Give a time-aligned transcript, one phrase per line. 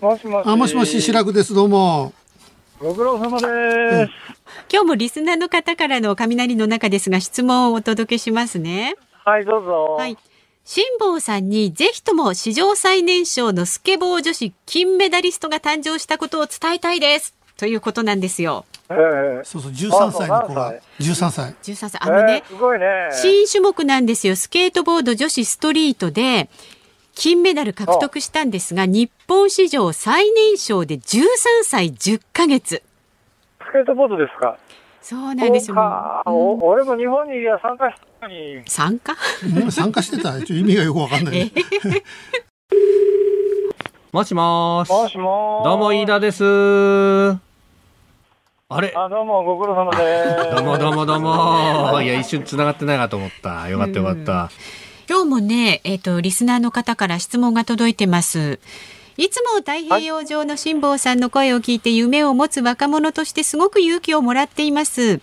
[0.00, 0.46] もしもし。
[0.46, 1.52] あ、もしもし、白くです。
[1.52, 2.14] どうも。
[2.78, 4.12] ご苦労様です。
[4.72, 8.96] 今日もリスナーの方からの雷の中ですが質問をお届けしますね。
[9.26, 9.96] はい、どうぞ。
[9.98, 10.16] はい。
[10.64, 17.34] 辛坊さんにぜひとも史上最年少のスケボー女子金メダリストが誕生したことを伝えたいです。
[17.58, 18.64] ということなんですよ。
[18.88, 20.80] えーそうそう、13歳の子があそう。
[21.00, 21.54] 13歳。
[21.62, 22.00] 13歳。
[22.00, 22.86] あのねえ、ーすごいね。
[23.12, 24.36] 新種目なんですよ。
[24.36, 26.48] スケートボード女子ストリートで
[27.16, 31.24] 金メダル獲得したんですが、日本史上最年少で13
[31.64, 32.82] 歳10ヶ月。
[33.58, 34.58] スケートボードですか？
[35.00, 35.74] そうなんですよ。
[35.76, 38.62] そうかお俺も日本にいや参加したのに。
[38.66, 39.16] 参加？
[39.64, 40.34] うん参加してた？
[40.34, 41.50] ちょっと意味がよくわかんない。
[44.12, 44.90] もしもーし。
[44.90, 46.44] もしもーどうも、飯田です。
[48.68, 48.92] あれ？
[48.94, 50.52] あ、どうも、ご苦労様です。
[50.54, 52.02] どうもどうもどうも。
[52.02, 53.70] いや、一瞬繋がってないかと思った。
[53.70, 54.50] よかったよかった。
[55.08, 58.58] 今日もね、えっ、と、リスナーの方から質問が届いてます。
[59.16, 65.20] いつも太平洋上の辛坊さんの声を聞いて夢を持つ若者としてすごく勇気をもらっています。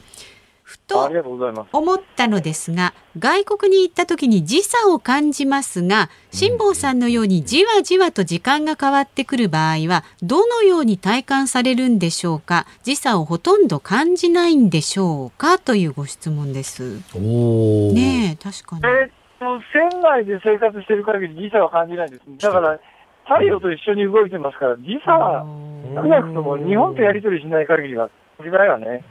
[0.64, 1.68] ふとありがとうございます。
[1.74, 12.66] 思ったのですが外国に行った時に時差を感じますが辛坊さんのようにじわじわと時間が変わってくる場合はどのように体感されるんでしょうか？
[12.82, 15.60] 時差をほとんど感じないんでしょうか？
[15.60, 17.02] というご質問です。
[17.14, 17.94] おー。
[17.94, 18.82] ねえ確かに。
[18.86, 22.22] えーっと、船内で生活してる限り時差は感じないです。
[22.40, 22.80] だから、
[23.26, 25.46] 太陽と一緒に動いてますから、時差は
[25.96, 28.10] 少なくとも日本とやり取りしない限りは、
[28.42, 29.04] 時代はね。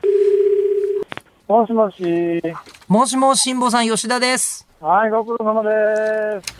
[1.48, 2.42] もしもし。
[2.88, 4.66] もしもし、辛坊さん、吉田です。
[4.80, 6.58] はい、ご苦労様です。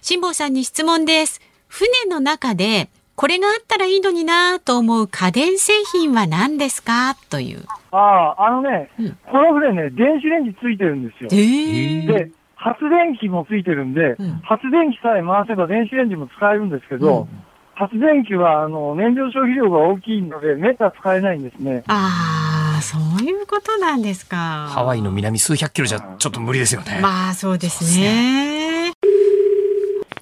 [0.00, 1.40] 辛坊さんに質問です。
[1.68, 7.16] 船の中でこれがあったらいいのになと思う家電製品は何ですか？
[7.30, 7.64] という。
[7.90, 11.28] ああ、あのね、うんこの船ね、電子レンジついてるんですよ。
[11.32, 12.30] えで、
[12.64, 17.28] 発電機もついてるんで、うん発電機さえ回せば電子レンジも使えるんですけど、
[17.74, 21.84] 発電機はあの燃料消費量が大きいので、めった使えないんですね。
[21.88, 24.68] ああ、そういうことなんですか。
[24.70, 27.00] ハワイの南数百キロじゃちょっと無理ですよね。
[27.02, 28.92] まあそうですね。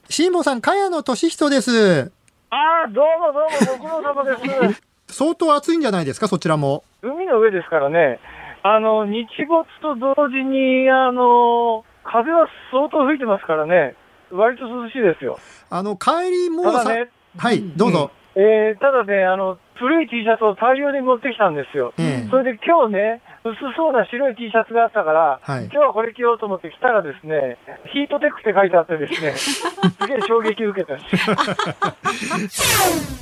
[0.08, 2.10] 辛坊さん、茅野俊人です。
[2.50, 2.56] あ
[2.86, 4.82] あ、どうもどうもご苦労様です。
[5.14, 6.82] 相当暑いんじゃないですか、そちらも。
[7.02, 8.18] 海の上ですからね、
[8.64, 13.96] あの、日没と同時に、あの、風は相当吹いてますからね、
[14.30, 15.38] 割と涼しいですよ。
[15.70, 18.10] あの、帰りもただね、はい、どうぞ。
[18.34, 21.92] えー、ただね、あの、古い T シャツを大量に持ってきたんですよ。
[21.98, 27.58] ええそれで今日ね、薄そうな白い T シャツがあったから、はい今日はこれ着ようと思って着たらですね、
[27.92, 31.36] ヒートテックって書いてあってですね、 すげえ衝撃受けたんですよ。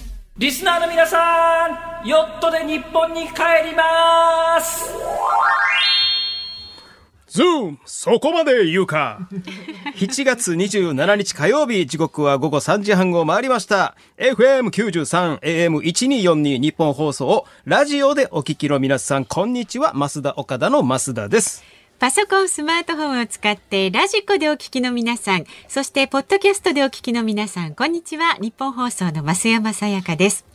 [0.38, 1.66] リスナーの皆さ
[2.02, 4.94] ん、ヨットで日本に帰ります
[7.30, 9.28] ズームそこまで言うか。
[9.94, 13.94] 7月27日火曜日時刻は午後3時半を回りました。
[14.18, 19.92] FM93 AM1242 ニッポン放送をラジオでお聞きの皆さんこんにちは。
[19.94, 21.62] ますだおかだの増田です。
[22.00, 28.38] パソコン、スマートフォンを使ってラジコでお聞きの皆さん、そしてポッドキャストでお聞きの皆さん、こんにちは。
[28.40, 30.49] ニッポン放送の増山さやかです。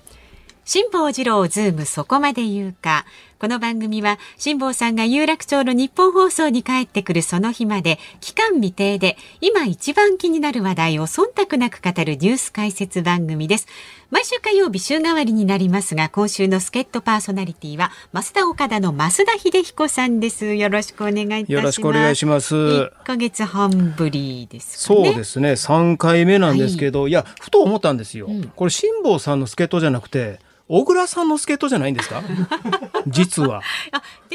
[0.67, 3.05] 辛坊治郎ズームそこまで言うか。
[3.37, 13.67] この番組は辛坊さんが有楽町のニッポン放送に帰ってくるその日まで期間未定で今一番気になる話題を忖度なく語るニュース解説番組です。
[14.09, 20.55] 毎週火曜日週替わりになりますが今週の助っ人パーソナリティはますだおかだの増田英彦さんです。
[20.55, 21.51] よろしくお願いいたします。
[21.51, 25.05] よろしくお願いします1ヶ月半ぶりですかね。
[25.05, 32.23] そうですね3回目なんですけど、い、やふと思ったんですよ、うんこれ辛坊さんの助っ人じゃなくて小倉さんの助っ人じゃないんですか？
[33.07, 33.61] 実は。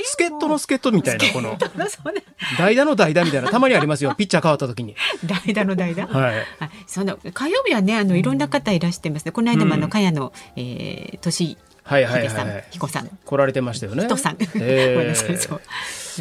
[0.05, 1.59] 助っ人の助っ人みたいなこの。
[2.59, 4.15] 代打の代打みたいなたまにありますよ。
[4.15, 4.95] ピッチャー変わった時に。
[5.25, 6.07] 代打の代打。
[6.09, 6.35] はい。
[6.37, 6.45] はい、
[6.87, 9.33] その火曜日はねあのいろんな方いらしてますね。
[9.33, 9.91] この間もあの、うん。
[9.91, 14.05] 茅野、えー、俊はいはいはい彦さん、来られてましたよね。
[14.05, 15.61] 人さん、えごめんなさいそう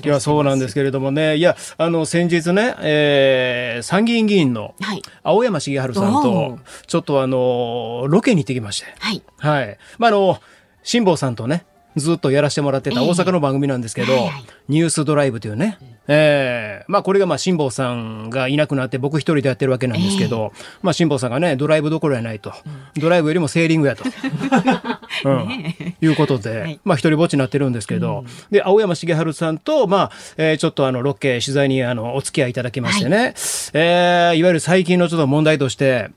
[0.03, 1.35] いやそうなんですけれどもね。
[1.35, 5.01] いやあの先日ね、えー参議院議員のはい。
[5.23, 8.87] 青山茂春さんおとうちょっとあのロケに行ってきまして。
[8.99, 9.21] はい。
[9.37, 9.77] はい。
[9.97, 10.39] まああの
[10.83, 11.65] 辛坊さんとね
[11.95, 13.07] ずっとやらせてもらってたええ。
[13.07, 14.45] 大阪の番組なんですけど、はいはい。
[14.69, 15.77] ニュースドライブというね、
[16.11, 16.85] ええ。
[16.87, 20.51] まあこれがまあ辛坊さんがいなくなって僕一人でやってるわけなんですけど、
[20.81, 22.51] まあ辛坊さんがねドライブどころやないと、
[22.97, 24.03] ドライブよりもセーリングやと、
[25.25, 25.47] うん。
[25.47, 26.79] ねいうことで、はい。
[26.83, 33.33] まあ一人ぼっちになってるんですけど、で青山茂春さんとまあ、えーちょっとあのロケ取材にあのお付き合いいただきましてね、
[33.73, 36.09] えーいわゆる最近のちょっと問題として、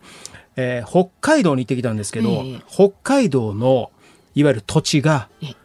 [0.56, 2.60] えー北海道に行ってきたんですけど、ええ。
[2.70, 3.90] 北海道の
[4.34, 5.56] いわゆる土地がええ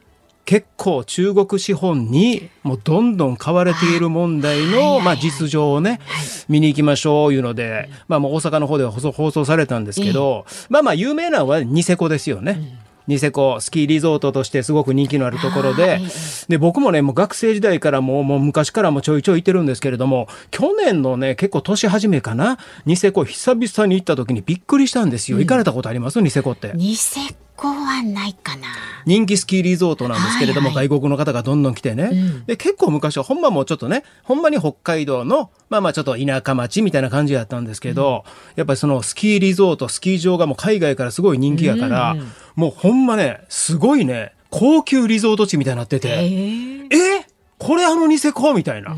[0.48, 6.00] 結構中国資本にもうどんどん買われている問題の、まあ実情をね、
[6.48, 12.80] 見に行きましょういうので、まあもう大阪の方では放送されたんですけど、まあまあ有名なのはニセコですよね。
[13.08, 16.00] ニセコスキーリゾートとしてすごく人気のあるところで、
[16.48, 25.40] で、僕もね、もう学生時代からもう、もう昔からもちょいちょい行ってるんですけれども、去年のね、結構年始めかな、ニセコ久々に行った時にびっくりしたんですよ。
[25.40, 26.22] 行かれたことあります？
[26.22, 26.72] ニセコって。
[26.74, 27.36] ニセコ
[27.66, 28.68] はないかな。
[29.06, 30.88] 人気スキーリゾートなんですけれども、はいはい。
[30.90, 32.46] 外国の方がどんどん来てね、ん。
[32.46, 38.26] で結構昔はほんまもうちょっとねほんまに北海道のまあまあちょっと田舎町みたいな感じだったんですけど、
[38.56, 42.16] やっぱりそのスキーリゾートスキー場がもう海外からすごい人気やから、
[42.56, 46.88] もうほんまねすごいね高級リゾート地みたいになってて、えー。
[46.94, 47.28] え
[47.60, 48.96] これあのニセコみたいな、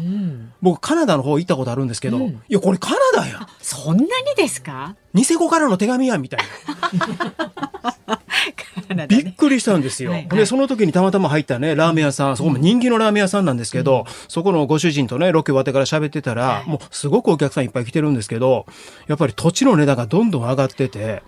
[0.62, 3.48] 僕カナダの方行ったことあるんですけど、いやこれカナダやん。
[3.62, 4.98] そんなにですか？
[5.14, 6.40] ニセコからの手紙やんみたい
[6.98, 7.54] な。
[9.08, 10.12] びっくりしたんですよ。
[10.12, 10.38] はいはい。
[10.38, 18.66] で、その時にたまたま入ったね、ラーメン屋さん、そこも人気のラーメン屋さんなんですけど、そこのご主人とね、ロケ終わってから喋ってたら、もうすごくお客さんいっぱい来てるんですけど、
[19.08, 21.24] やっぱり土地の値段がどんどん上がってて、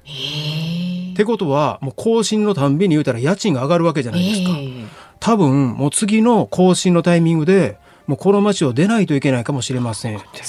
[1.12, 4.50] ってことは、もう更新のたんびに言うたら家賃が上がるわけじゃないですか。
[4.57, 4.86] ええ。
[5.19, 10.44] 多分、もう次の更新のタイミングで、もうこの街を出ないといけないかもしれませんって。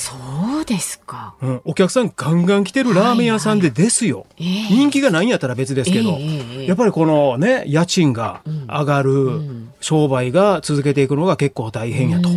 [0.62, 1.34] そうですか。
[1.42, 4.26] うん、お客さんガンガン来てるラーメン屋さんでですよ。
[4.38, 6.16] ええ人気がないんやったら別ですけど、ええ
[6.60, 9.40] ええやっぱりこのね、家賃が上がる、
[9.80, 12.28] 商売が続けていくのが結構大変やと。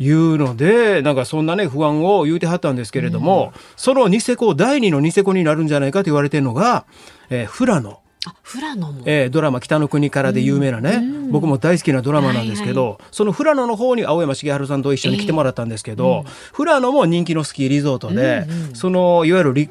[0.00, 6.84] いうので、なんかそんなね、不安を言うてはったんですけれども、そのニセコ、第二のニセコになるんじゃないかと言われてるのが、
[7.30, 8.00] えーフラノ。
[8.26, 9.02] あ、富良野も。
[9.04, 16.24] えードラマ「北の国から」で有名なね、僕も大好きなドラマなんですけど、その富良野の方に青山茂春さんと一緒に来てもらったんですけど、
[16.56, 19.68] 富良野も人気のスキーリゾートで、そのいわゆるリ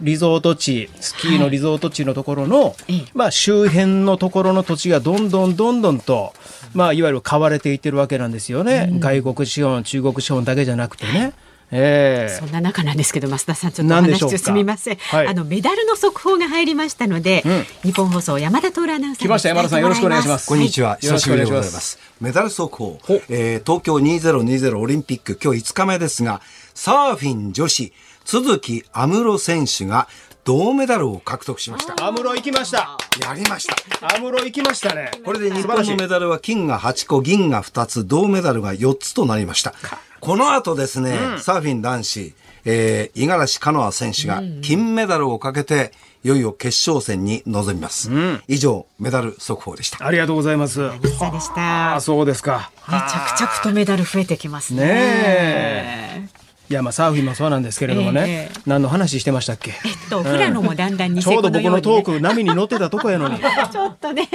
[0.00, 3.04] リゾート地スキーのリゾート地のところの、ええ。
[3.14, 6.32] まあ、周辺のところの土地がどんどんどんどんと、
[6.74, 11.32] まあ、いわゆる買われていってるわけなんですよね、外国資本中国資本だけじゃなくてね。
[11.76, 12.38] ええ。
[12.38, 14.38] そんな中なんですけど増田さんちょっとお話しょうか？
[14.38, 15.26] 進みません、はい。
[15.26, 17.42] あのメダルの速報が入りましたので、
[17.82, 19.80] 日本放送山田徹アナウンサーに来ました山田さん。
[19.80, 20.46] よろしくお願いします。
[20.46, 20.98] こんにちは。
[21.02, 21.66] よろしくお願いします。
[21.66, 21.98] 久しぶりでございます。
[22.20, 22.98] メダル速報。
[23.02, 23.14] ほ。
[23.28, 26.40] えー東京2020オリンピック、今日5日目ですが、
[26.74, 27.92] サーフィン女子、
[28.24, 30.08] 都築安室選手が
[30.44, 32.06] 銅メダルを獲得しました。
[32.06, 32.98] アムロ行きました。
[33.22, 34.14] やりました。
[34.14, 35.10] アムロ行きましたね。
[35.24, 35.90] これで日素晴らしい。
[35.90, 39.72] 本のメダルは金が8個、銀が2つ、銅メダルが4つとなりました。
[40.20, 42.34] この後ですね、サーフィン男子、
[42.66, 45.92] えー、五十嵐カノア選手が金メダルをかけて、
[46.24, 48.10] いよいよ決勝戦に臨みます。
[48.48, 50.06] 以上、メダル速報でした。
[50.06, 50.74] ありがとうございます。
[50.74, 51.08] そうで
[51.40, 52.70] したあそうですか。
[52.88, 54.84] めちゃくちゃくとメダル増えてきますね。
[54.84, 59.70] ねいやまあサーフィンもそうなんですけれどもね、ええ何の話してましたっけ？
[59.70, 59.76] えっ
[60.08, 63.38] と富良野もだんだんニちょうど僕のトーク波に乗ってたとこやのに。
[63.70, 64.28] ちょっとね。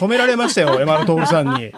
[0.00, 1.72] 止められましたよ山田徹さんに。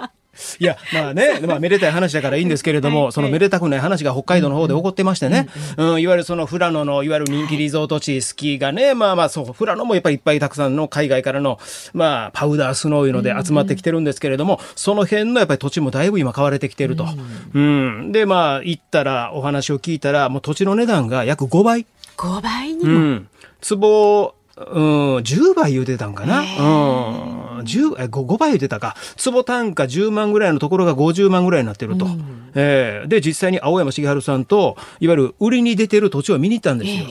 [0.58, 11.58] いや、まあね、 まあめでたい話だからいいんですけれども、そのめでたくない話が北海道の方で起こってましてね、うん、いわゆるその富良野の、いわゆる人気リゾート地、スキーがね、まあまあそう、富良野もやっぱりいっぱいたくさんの海外からの、
[11.92, 17.06] まあ、パウダースノーいうので集まってきてるんですけれども、その辺のやっぱり土地もだいぶ今買われてきてると。
[17.54, 18.12] うん。
[18.12, 21.86] で、まあ、行ったら、お話を聞いたら、もう土地の値段が約5倍。
[22.16, 23.28] 5倍にも、うん。
[23.60, 24.34] 坪、
[24.66, 26.40] うん、10倍言うてたんかな。
[26.40, 27.50] うん。
[27.60, 28.94] 10え 5, 5倍言うてたか。
[29.16, 32.06] 坪単価10万ぐらいのところが50万ぐらいになってると。
[32.54, 37.06] えーで、実際に青山茂春さんと、いわゆる売りに出てる土地を見に行ったんですよ。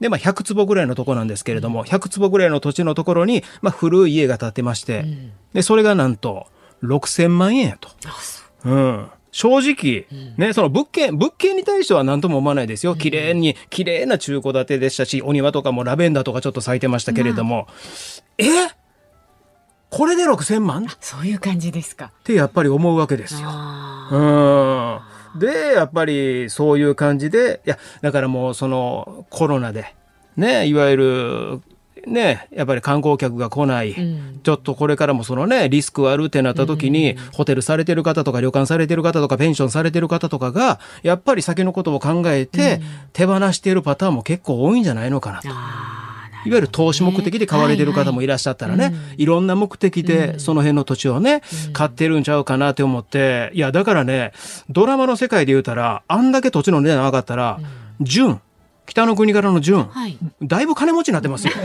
[0.00, 5.04] で、まあ、100坪ぐらいのところなんですけれども、100坪ぐらいの土地のところに、まあ、古い家が建ってまして、
[5.54, 6.46] で、それがなんと、
[6.82, 7.88] 6000万円やと。
[8.64, 9.06] うん。
[9.32, 12.94] 正直、ね、その物件、物件に対しては何とも思わないですよ。
[12.94, 17.66] 綺麗に、綺麗な中古建てでしたし、お庭とかもラベンダーとかちょっと咲いてましたけれども、
[18.38, 18.44] え？
[19.90, 20.84] これで6000万？
[20.84, 22.12] っそういう感じですか。
[22.24, 23.48] てやっぱり思うわけですよ。
[23.48, 25.00] あ
[25.34, 25.40] うん。
[25.40, 29.94] で、やっぱりそういう感じで、いや、だからもうそのコロナで、
[30.36, 31.60] ね、いわゆる、
[32.06, 33.94] ね、やっぱり観光客が来ない、
[34.42, 42.80] ちょっとこれからもそのね、リスクあるってなった時に、ホテルされてる方とか旅館されてる方とかペンションされてる方とかが、やっぱり先のことを考えて、
[43.12, 45.48] 手放しているパターンも結構多いんじゃないのかなと。
[46.44, 51.42] いわゆる投資目的で買われてる方もいらっしゃったらね、いろんな目的でその辺の土地をね、
[51.72, 54.32] 買ってるんちゃうかなって思って、いや、だからね、
[54.68, 57.60] ドラマの世界で言うたら、あんだけ土地の値段上がったら、
[58.00, 58.40] 純、
[58.86, 60.18] 北の国からの純、はい。
[60.42, 61.52] だいぶ金持ちになってますよ。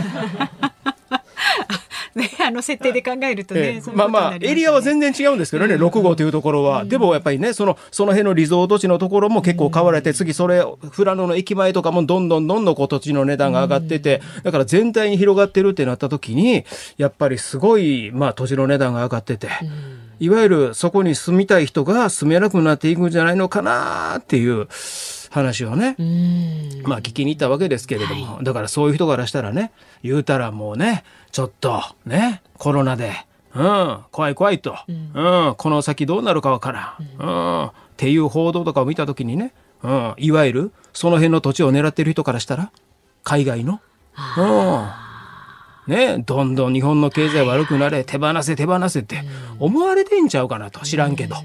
[2.14, 3.90] ね、あの設定で考えるとね、ええ。
[3.92, 6.84] まあまあ、エリアは全然違うんですけどね、6号というところは。
[6.84, 16.64] でもやっぱりね、その、その辺のリゾート地のところも結構買われて、次それ、富良野の駅前とかもどんどんどんどんこう土地の値段が上がってて、だから全体に広がってるってなった時に、
[16.96, 19.48] やっぱりすごい、まあ土地の値段が上がってて。
[20.20, 24.66] いわゆるそこに住みたい人が住めなくなっていくんじゃないのかなっていう
[25.30, 25.96] 話をね、
[26.84, 33.12] まあ聞きに行ったわけですけれども、はい、だからそういう人からしたらね言うたらもうねちょっとねコロナで、
[33.54, 37.26] うん、怖い怖いと、うん、うん、この先どうなるかわからん、う
[37.64, 42.72] ん、っていう報道とかを見た時にね、うん、いわゆるその辺の土地を狙ってる人からしたら
[43.22, 43.80] 海外の、
[45.86, 49.22] うん、ね、どんどん日本の経済悪くなれ手放せ手放せって
[49.58, 51.36] 思われてんちゃうかなと知らんけど。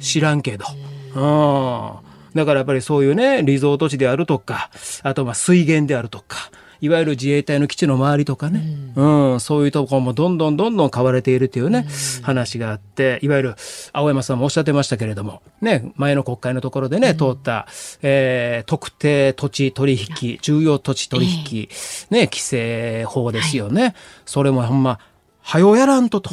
[0.00, 0.66] 知らんけど。
[1.14, 2.03] うん
[2.34, 4.70] だからやっぱりそういうね、リゾート地であるとか、
[5.02, 6.50] あとまあ水源であるとか、
[6.80, 8.62] いわゆる自衛隊の基地の周りとかね、
[8.94, 11.86] うん、うん、そういうところもどんどんどんどん買われているというね、
[12.18, 13.54] うん、話があって、いわゆる
[13.94, 17.66] 青山さんもおっしゃってましたけれども、ね、前の国会のところでね、うん、通った、
[18.02, 21.68] えー、特定土地取引、重要土地取引、
[22.10, 23.82] ね、規制法ですよね。
[23.82, 23.94] はい、
[24.26, 24.98] それもほんま、
[25.40, 26.30] はよやらんとと、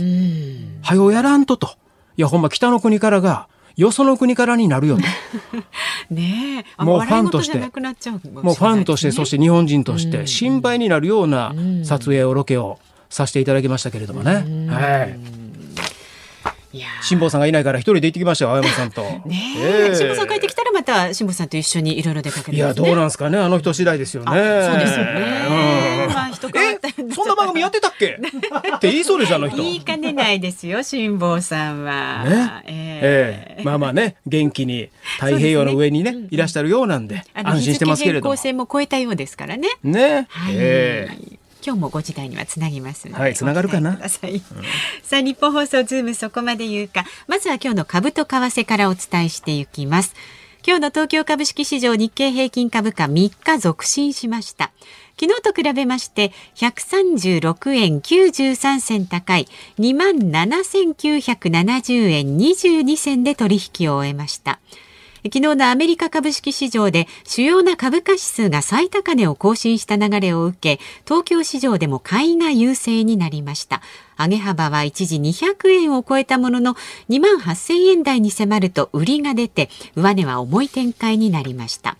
[0.81, 1.75] はよやらんとと。
[2.17, 5.03] いや、ほんま北の国からが、よその国からになるよと。
[6.13, 14.67] ねもうファンとして、もうファンとして、そして日本人として心配になるような撮影をロケをさせていただきましたけれどもね。
[14.69, 15.41] はい。
[17.01, 19.01] 辛坊さんがいないから一人で行ってきましたよ、青山さんと。
[19.25, 24.31] ねえー、辛坊さん帰ってきたらまた辛坊さんと一緒にいろいろ出かけて、ね、いや、どうなんですかね、あの人次第ですよね。
[24.31, 24.37] そ
[24.75, 26.07] うですよね。
[26.13, 26.49] まあ、人
[27.31, 28.19] な番組やってたっけ？
[28.19, 29.57] って言いそうですあの人。
[29.57, 32.23] 言いかねないですよ、辛坊さんは。
[32.25, 32.63] ね。
[32.65, 38.31] えー、えー、まあまあね、元気に太平洋の上にね、ねいらっしゃるようなんで、安心してますけれども。
[38.31, 39.69] 構成も超えたようですからね。
[39.83, 40.27] ね。
[40.29, 44.09] はい、えー今日も5時台にはつなぎますはい、つながるかな？
[44.09, 44.41] さうん、
[45.03, 47.05] さあ、日本放送ズームそこまで言うか。
[47.27, 50.15] まずは今日の株と為替からお伝えしていきます。
[50.65, 54.71] 今日の東京株式市場日経平均株価3日続伸しました。
[55.21, 59.47] 昨日と比べまして136円93銭高い
[59.77, 64.59] 2万7970円22銭で取引を終えました。
[65.23, 73.83] 昨日のアメリカ株式市場で主要な株価指数が最高値を更新した流れを受け、東京市場でも買いが優勢になりました。
[74.17, 76.75] 上げ幅は一時200円を超えたものの、
[77.09, 81.97] 2万8000円台に迫ると売りが出て、上値は重い展開になりました。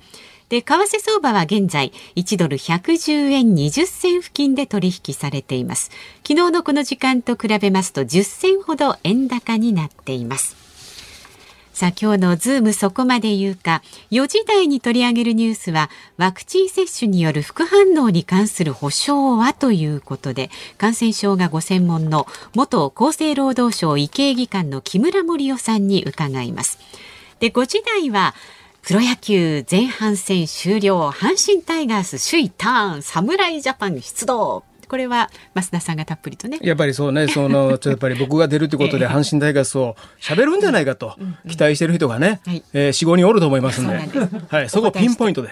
[0.52, 5.92] で、為替相場は現在1ドル110円20銭付近で取引されています。
[6.28, 10.58] 昨日のこの時間と比べますと10銭ほど円高になっています。
[11.72, 13.82] さあ今日のズームそこまで言うか
[14.12, 26.78] 4時台に取り上げるニュースはワクチン接種による副反応に関する保証はということで感染症がご専門の元厚生労働省医系技官の木村盛夫さんに伺います
[27.40, 28.36] で5時台は
[28.84, 34.64] プロ野球前半戦終了阪神タイガース首位ターン侍ジャパン出動。
[34.88, 36.60] これは増田さんがたっぷりとね。
[36.64, 37.28] やっぱりそうね。
[37.28, 41.16] その ちょっとやっぱり僕が出るってことで 阪神タイガースを喋るんじゃないかと
[41.48, 42.42] 期待してる人がね、
[42.74, 44.02] えー、45人おると思いますんで。
[44.50, 45.50] はい、そこピンポイントで、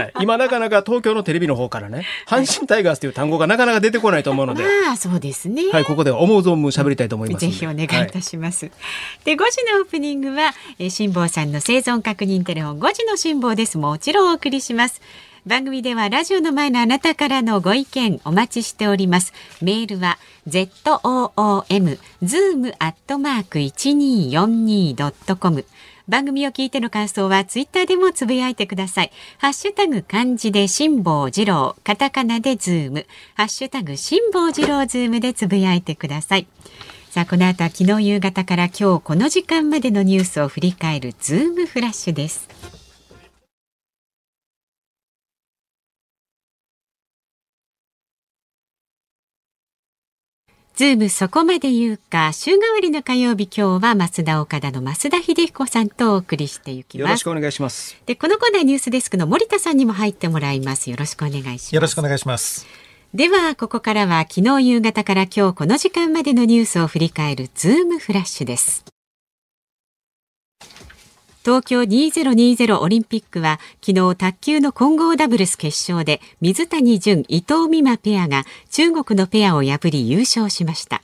[0.00, 4.64] はい、今なかなか東京のテレビの方からね阪神タイガースという単語がなかなか出てこないと思うので。
[4.64, 5.70] ああそうですね。
[5.70, 12.78] はいここで思う存分喋りたいと思いますぜひお願いいたします、はい、で5時のオープニングは、えー、辛坊さんの生存確認テレフォン。
[12.78, 13.78] 5時の辛坊です。
[13.78, 15.00] もちろんお送りします。
[15.46, 19.32] 番組ではラジオの前のあなたからのご意見お待ちしております。
[19.62, 20.70] メールは z
[21.02, 25.64] o o m zoom アットマーク一二四二ドットコム。
[26.10, 29.12] 番組を聞いての感想はツイッターでもつぶやいてください。
[29.38, 36.48] ハッシュタグ漢字で辛坊治郎、カタカナでズーム、ハッシュタグ辛坊治郎ズームでつぶやいてください。
[37.10, 42.79] さあ、この後は昨日夕方から今日この時間までのニュースを振り返るズームフラッシュです。
[50.80, 57.06] ズームそこまで言うか週替わりの火曜日今日はますだおかだの増田英彦さんとお送りしていきます。
[57.06, 57.98] よろしくお願いします。
[58.06, 60.88] でこのコーナーニュースデスクの森田さんにも入ってもらいます。
[60.88, 61.74] よろしくお願いします。
[61.74, 62.66] よろしくお願いします。
[63.12, 68.86] ではここからは昨日夕方から今日この時間までのニュースを振り返るズームフラッシュです
[71.42, 81.02] 東京2020オリンピックは昨日卓球の混合ダブルス決勝で水谷隼伊藤美誠ペアが中国のペアを破り優勝しました。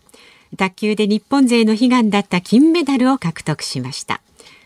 [0.58, 4.20] 卓球で日本勢の悲願だった金メダルを獲得しました。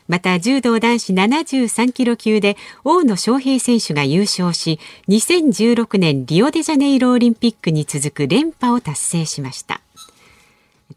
[0.09, 9.81] また柔道男子73キロ級で大野将平選手が優勝し2016年リオデジャネイロオリンピックに続く連覇を達成しました。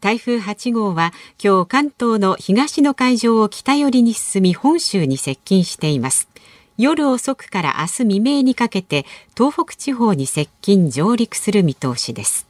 [0.04, 6.28] 台風8号は今日関東の東の海上を北寄りに進み本州に接近しています。
[6.76, 12.46] 夜遅くから明日未明にかけて東北地方に接近上陸する見通しです。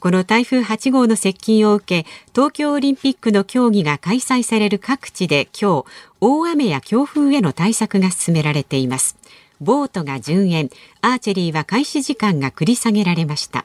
[0.00, 5.84] この台風8号の接近を受け東京オリンピックの競技が開催される各地で今日
[6.20, 9.16] 大雨や強風への対策が進められています。
[9.60, 10.70] ボートが順延
[11.02, 13.64] アーチェリーは開始時間が繰り下げられました。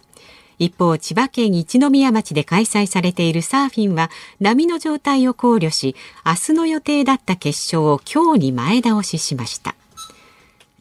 [0.59, 5.95] 一方千葉県一宮町で開催されているサーフィンは波の状態を考慮し
[6.25, 9.75] 明日の予定だった決勝を今日に前倒ししました。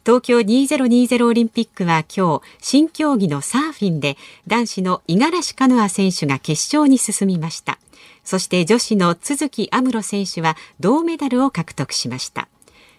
[0.05, 7.79] 東京2020オリンピックは今日新競技のサーフィンで男子の五十嵐カノア選手が決勝に進みました。
[8.25, 12.49] そして女子の都築有夢路選手は銅メダルを獲得しました。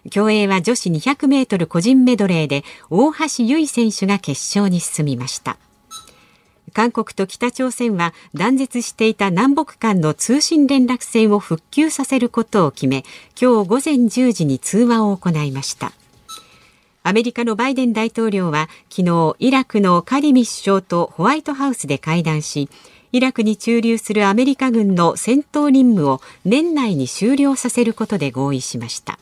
[0.09, 5.57] 競泳は女子200メートル個人メドレーで大橋悠依選手が決勝に進みました。
[6.75, 13.05] 韓国と北朝鮮は断絶していた南北間の通信連絡線を復旧させることを決め
[13.41, 15.93] 今日午前10時に通話を行いました。
[17.01, 22.67] アメリカのバイデン大統領は昨日イラクのカリミ首相とホワイトハウスで会談し
[23.13, 29.17] イラクに駐留するアメリカ軍の戦闘任務を年内に終了させることで合意しました。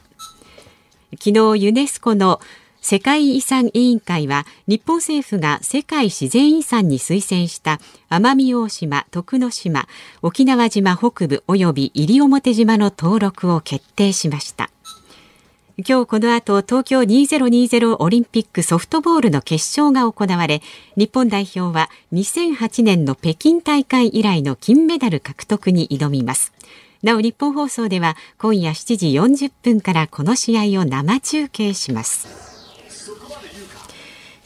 [1.20, 2.42] 昨日ユネスコの
[2.84, 9.88] 世界遺産委員会は日本政府が世界自然遺産に推薦した奄美大島、徳之島、
[10.22, 14.70] 沖縄島北部及び西表島の登録を決定しました。
[15.78, 20.62] 今日この後東京2020オリンピックソフトボールの決勝が行われ
[20.98, 26.54] 日本代表は2008年の北京大会以来の金メダル獲得に挑みます
[27.02, 29.08] なお日本放送では今夜7時
[29.48, 32.53] 40分からこの試合を生中継します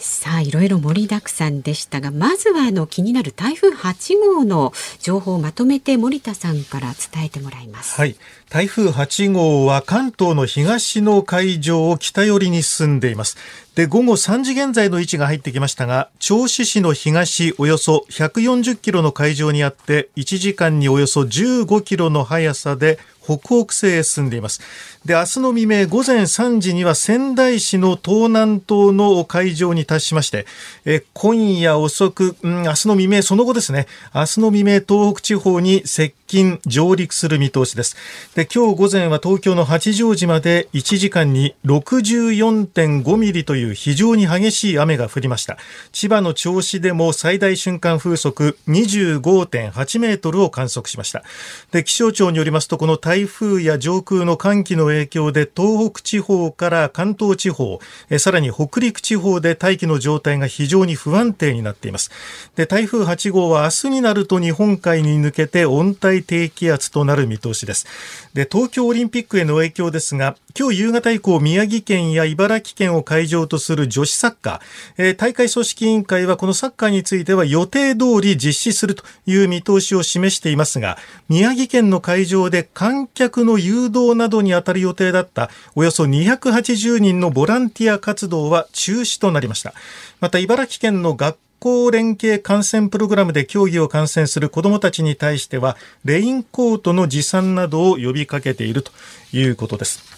[0.08, 7.96] さあいろいろ盛りだくさんでしたがまずはあの気になる台風8号の情報をまとめて森田さんから伝えてもらいます。
[7.96, 8.16] はい
[8.50, 13.38] 台風8号は関東の東の海上を北寄りに進んでいます。
[13.76, 24.62] で、午後3時現在の位置が入ってきましたが、銚子市の東およそ140キロの海上にあって、1時間におよそ15キロの速さで北北西へ進んでいます。
[25.06, 30.46] で、明日の未明午前3時には仙台市の東南東の海上に達しまして、
[30.86, 37.96] え今夜遅く、うん、明日の未明、その後ですね、明日の未明東北地方に接近、上陸する見通しです。
[38.36, 45.58] で、今日午前は東京の八丈島で1時間に64.5ミリという非常に激しい雨が降りました。
[45.94, 51.24] 千葉の銚子でも最大瞬間風速25.8メートルを観測しました。
[51.72, 57.80] で、気象庁によりますと、この台台風や上空の寒気の影響で東北地方から関東地方、
[58.12, 62.12] えさらに北陸地方で大気の状態が非常に不安定になっています。
[62.56, 67.88] で、台風8号は明日になると日本海に抜けて温帯低気圧となる見通しです。
[68.36, 80.98] で、東京オリンピックへの影響ですが、今日夕方以降、宮城県や茨城県を会場とする女子サッカー、えー、大会組織委員会はこのサッカーについては予定通り実施するという見通しを示していますが、
[81.30, 82.68] 宮城県の会場で
[83.08, 89.74] 観客の誘導などに当たる予定だったおよそ280人のボランティア活動は中止となりました。
[90.20, 98.92] また茨城県の学校連携観戦プログラムで競技を観戦する子どもたちに対してはレインコートの持参などを呼びかけていると
[99.32, 100.17] いうことです。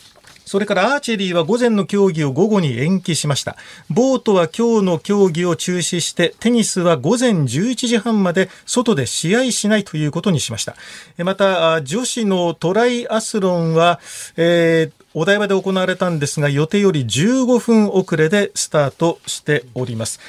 [0.50, 3.56] それからアーチェリーは午前の競技を午後に延期しました。
[3.92, 10.76] ボートは今日の競技を中止して、テニスは午前11時半まで外で試合しないということにしました。
[11.24, 14.00] また、女子のトライアスロンは、
[14.38, 20.20] えーお台場で行われたんですが予定より15分遅れでスタートしております。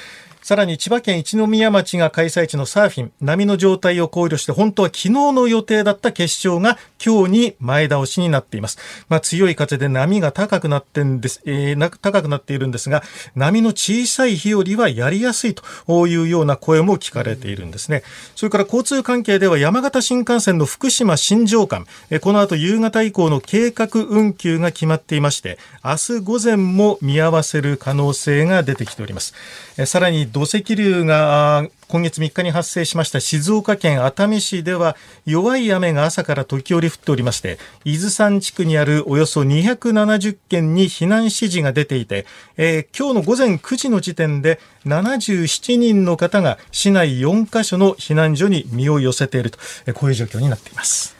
[0.51, 8.77] さらに千葉県一宮町が開催地のサーフィン、波の状態を考慮して本当は昨日の予定だった決勝が今日に前倒しになっています。
[9.07, 13.01] まあ、強い風で波が高くなってんです、えー、高くなっているんですが、
[13.33, 18.03] 波の小さい日よりはやりやすいというような声も聞かれているんですね。
[18.35, 29.33] それから交通関係では山形新幹線の福島新庄間、え、この後夕方以降の計画運休が決まっていまして、明日午前も見合わせる可能性が出てきております。
[29.77, 42.25] え、さらに土石流が今月3日に発生しました静岡県熱海市では弱い雨が朝から時折降っておりまして伊豆山地区にあるおよそ270件に避難指示が出ていて、
[42.57, 49.59] えー、今日の午前9時の時点で77人の方が市内4カ所の避難所に身を寄せていると
[49.93, 51.15] こういう状況になっています。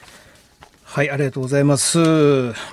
[0.84, 2.00] はい、ありがとうございます。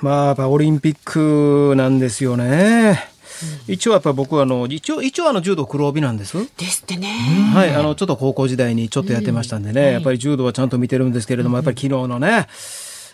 [0.01, 3.18] まあ、オリンピックなんですよね。
[3.67, 6.37] 一応やっぱ僕はあの一応一応あの柔道黒帯なんです。
[6.57, 7.09] ですってね。
[7.55, 12.47] はいあのちょっと高校時代にちょっとやってましたんでね、やっぱり柔道はちゃんと見てるんですけれども、やっぱり昨日のね、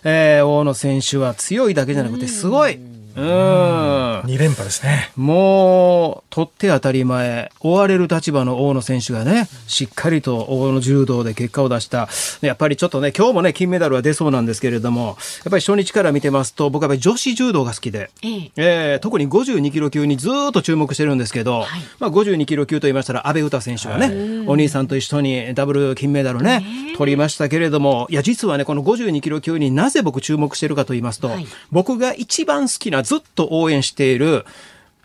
[0.04, 2.78] えー、大野選手は強いだけじゃなくてすごい。
[3.16, 4.20] うん。
[4.20, 5.12] 2連覇ですね。
[5.16, 12.09] もう、取って当たり前、追われる立場の大野選手がね、しっかりと大野柔道で結果を出した。
[12.40, 15.16] やっぱりちょっとね、今日もね、金メダルは出そうなんですけれども、やっ
[15.50, 21.66] ぱり初日から見てますと、僕はやっぱり女子柔道が好きで、えええー特に52キロ級にずーっと注目してるんですけど、
[21.98, 26.64] まあ、52キロ級と言いましたら、阿部詩選手がね、お兄さんと一緒にダブル金メダルね、
[26.96, 34.44] 取りましたけれども、いや、実はね、この52キロ級になぜ僕注目してるかと言いますと、はい僕が一番好きな、ずっと応援している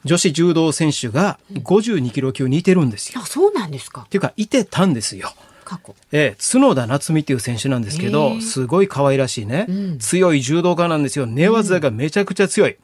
[0.05, 3.21] 女子柔道選手が52キロ級にいてるんですよ。
[3.23, 5.33] あそうなんですかっていうか、いてたんですよ。
[5.65, 9.67] 過去ええ、角田夏美っていう選手なんですけど、すごい可愛らしいね、
[9.99, 11.27] 強い柔道家なんですよ。
[11.27, 12.77] 寝技がめちゃくちゃ強い。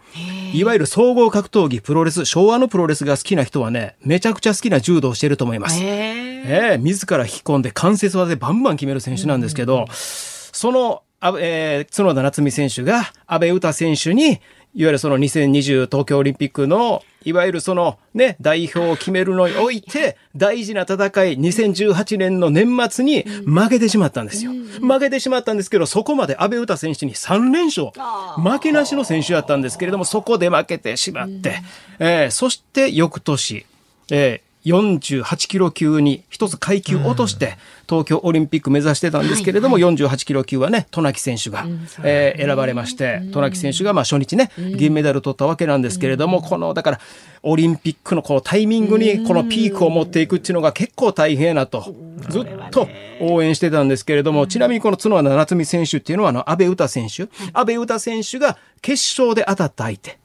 [0.53, 5.81] いわゆる総合格闘技、プロレス、昭和のプロレスが好きな人はね、めちゃくちゃ好きな柔道をしてると思います。
[5.81, 14.41] へえええ自ら引き込んで関節技でバンバン決める選手なんですけど、その、あえー角田夏美選手が阿部詩選手に、
[14.75, 24.51] いわゆるその2020東京オリンピックの、いわゆるそのね、代表を決めるのにおいて、大事な戦い、2018年の年末に負けてしまったんですよ。
[24.81, 27.91] 負けてしまったんですけど、そこまで阿部詩選手に3連勝、
[28.37, 31.61] 負けなしの選手だったんですけれども、そこで負けてしまって、
[31.99, 33.65] えーそして翌年、
[34.11, 41.65] えー48キロ級に一つ階級落として東京オリンピック目指してたんですけれども、48キロ級はね、渡名喜選手が、
[42.03, 46.99] えー選ばれまして、渡名喜選手がまあ初日ね、銀メダル取ったわけなんですけれども、この、だから、
[47.43, 51.95] オリンピックのこのタイミングにこのピークを持っていくっていうのが結構大変なと、
[52.29, 52.87] ずっと
[53.21, 60.17] 応援してたんですけれども、ちなみにこの角田夏美選手っていうのは、あの、阿部詩選手、阿部詩選手が決勝で当たった相手。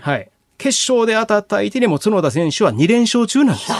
[0.00, 0.28] はい。
[0.62, 3.72] 決勝で当たった相手にも角田選手は2連勝中なんです。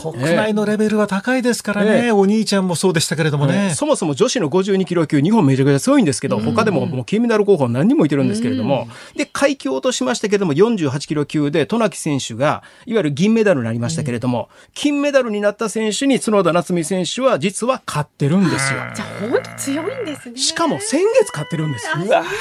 [0.00, 2.12] 国内のレベルは高いですからね、ええ。
[2.12, 3.72] お兄ちゃんもそうでしたけれどもね。
[3.74, 18.78] そもそも女子の52キロ級、日本めちゃくちゃ強いんですけど、他でももう金メダル候補何人もいてるんですけれども、で、階級を落としましたけれども、48キロ級で、渡名喜選手が、いわゆる銀メダルになりましたけれども、金メダルになった選手に角田夏美選手は実は勝ってるんですよ。
[18.94, 20.38] じゃあ本当強いんですね。
[20.38, 21.92] しかも先月勝ってるんですよ。
[21.96, 22.38] そうなんです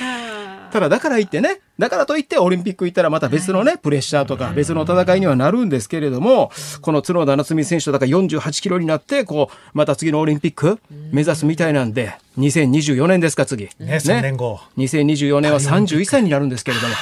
[0.00, 10.80] かただ、だから言ってね、だからといってオリンピック行ったらまた別のね、プレッシャーとか別の戦いにはなるんですけれども、この角田夏美選手とだから48キロになって、こう、また次のオリンピック
[11.12, 13.66] 目指すみたいなんで、2024年ですか、次。
[13.78, 14.58] ね、3年後。
[14.76, 16.94] 2024年は31歳になるんですけれども。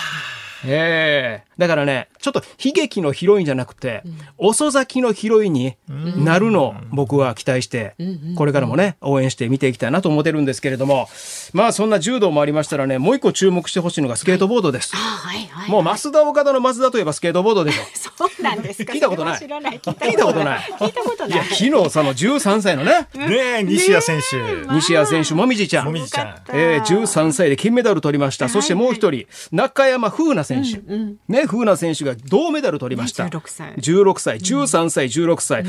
[0.66, 4.02] ええだからね、ちょっと悲劇のヒロインじゃなくて、
[4.38, 5.76] 遅咲きのヒロインに
[6.16, 7.94] なるのを僕は期待して、
[8.36, 11.08] これからもね、応援して見ていきたいなと思ってるんですけれども、
[11.52, 14.92] まあそんな柔道もありましたらね、もう一個注目してほしいのがスケートボードです。
[14.94, 17.82] あはいはいもう増田岡田の増田といえばスケートボードでしょ。
[18.16, 18.92] そうなんですか。
[18.92, 19.38] 聞いたことない。
[19.38, 19.80] それは知らない。
[19.80, 20.60] 聞いたことない。
[20.60, 21.32] 聞いたことない。
[21.32, 24.74] いや、昨日その13歳のね、ねえ、西谷選手。
[24.74, 25.86] 西谷選手、もみじちゃん。
[25.86, 26.34] もみじちゃん。
[26.52, 28.48] えー、13歳で金メダル取りました。
[28.48, 30.80] そしてもう一人、中山風奈選手。
[31.28, 33.24] ね、風奈選手が銅メダル取りました。
[33.24, 35.64] ね16歳16歳、13歳、16歳。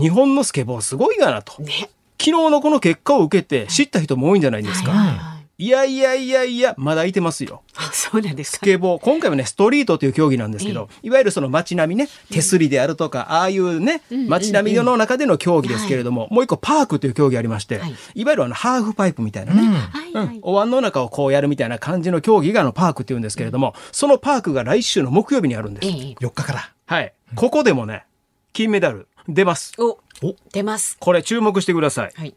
[0.00, 1.62] 日本のスケボーすごいがなと。
[1.62, 4.92] ね昨日のこの結果を受けて知った人も多いんじゃないですか。
[4.92, 7.62] はいはいはいいやいやいやいや、まだいてますよ。
[7.76, 8.56] あそうなんですか。
[8.58, 17.94] スケボー、今回はね、ストリートという競技なんですけど、いわゆるその街並みね、手すりであるとか、ああいうね、街並みの中での競技ですけれども、もう一個パークという競技ありまして、はい。
[18.14, 25.86] いわゆるあの、ハーフパイプみたいなね、お椀の中をこうやるみたいな感じの競技があのパークって言うんですけれども、そのパークが来週の木曜日にあるんです。
[25.86, 25.94] ええ。
[26.14, 26.72] 4日から。
[26.86, 27.14] はい。
[27.36, 28.04] ここでもね、
[28.52, 29.72] 金メダル出ます。
[29.80, 29.98] お
[30.52, 30.96] 出ます。
[30.98, 32.12] これ注目してください。
[32.14, 32.34] はい。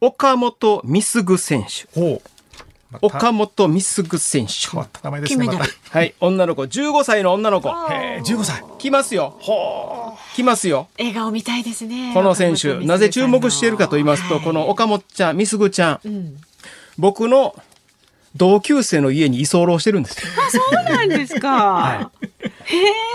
[0.00, 2.20] 岡本美優選手。
[3.02, 4.76] 岡本美優選手。
[5.02, 5.64] 名前ですね、また。
[5.90, 7.68] はい、女の子、15歳の女の子。
[7.92, 8.64] えー15歳。
[8.78, 9.38] 来ますよ。
[10.34, 10.88] 来ますよ。
[10.98, 16.00] 笑顔見たいですねこの選手、なぜ注目しているかと言いますと、この岡本ちゃん、美優ちゃん、
[16.98, 17.54] 僕の
[18.36, 20.30] 同級生の家に居候してるんですよ。
[20.46, 22.10] あそうなんですか、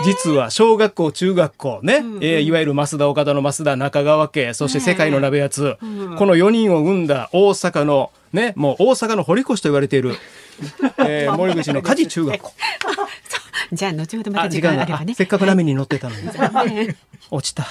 [0.04, 5.86] 実は小学校、中学校ね、えーいわゆる増田岡田の増田中川家、そして世界の鍋やつ、こ
[6.26, 10.16] の4人を生んだ大阪の、ね、もう大阪の堀越と言われている、
[10.98, 12.52] えー 森口の梶中学校。
[13.72, 15.12] じゃあ後ほどまあ、た時時間が、あればね。
[15.12, 16.28] あせっかく波に乗ってたのに。
[17.30, 17.66] 落ちた。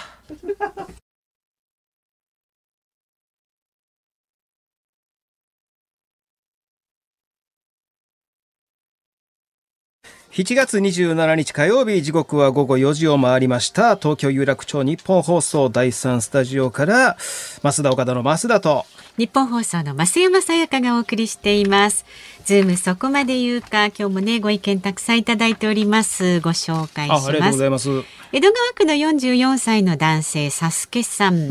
[10.36, 17.16] 7月27日火曜日時刻は午後4時を回りました東京有楽町日本放送第3スタジオから
[17.64, 18.86] 増田岡田の増田と
[19.18, 22.06] 日本放送の増山さやかがお送りしています。
[22.44, 26.42] ズームそこまで言うか、今日もね、ご意見たくさんいただいております。
[26.42, 27.52] ご紹介しあありがとうます。
[27.54, 27.90] ございます
[28.34, 31.48] 江戸川区の44歳の男性、サスケさん。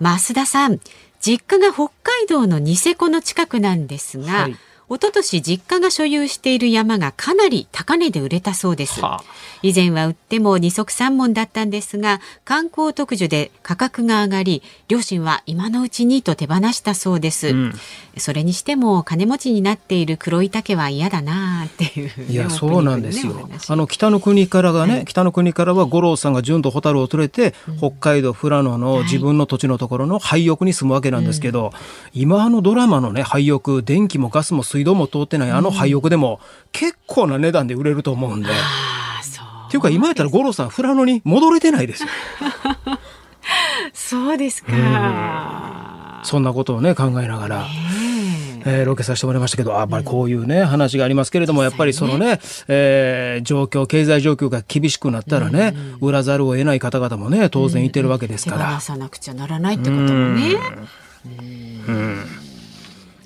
[0.00, 0.78] 増田さん、
[1.20, 4.56] 実家が北海道のニセコの近くなんですが、はい
[4.88, 9.00] 一昨年実家が所有している山がかなり高値で売れたそうです。
[9.00, 9.24] はあ。
[9.62, 17.54] 以前は売っても二足三門だったんですが、観光特需で価格が上がり、両親は今のうちにと手放したそうです。
[18.18, 23.48] それにしても金持ちになっている黒い竹は嫌だなあっていう、いや、そうなんですよ。
[23.68, 31.72] あのの、北の国からがね、北の国からは五郎さんが純と蛍を連れて、北海道富良野の自分の土地のところの廃屋に住むわけなんですけど、
[32.12, 36.40] 今あのドラマのね、廃屋、電気もガスも水道も通ってないあの廃屋でも、
[36.72, 38.48] 結構な値段で売れると思うんで。
[38.50, 42.08] っていうか今やったら五郎さん富良野に戻れてないですよ。
[43.92, 46.20] そうですか。
[46.22, 47.66] そんなことをね、考えながら。
[48.68, 58.80] えーロケさせてもらいましたけど、あやっぱりこういうね、話がありますけれども、やっぱりそのね、えー状況、経済状況が厳しくなったらね、売らざるを得ない方々もね、当然いてるわけですから手放。
[58.80, 60.56] さなくちゃならないってこともね。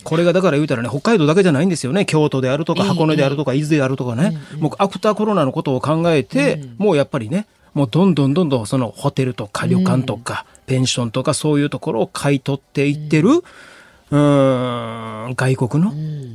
[0.04, 2.06] これがだから言うたらね、北海道だけじゃないんですよね。
[2.06, 4.38] 京都であるとか、ええ箱根であるとか、伊豆であるとかね。
[4.58, 15.92] もうアフターコロナのことを考えて、もうやっぱりね、もうどんどんどんどんそのホテルとか旅館とか、ペンションとかそういうところを買い取っていってる、うーん、外国の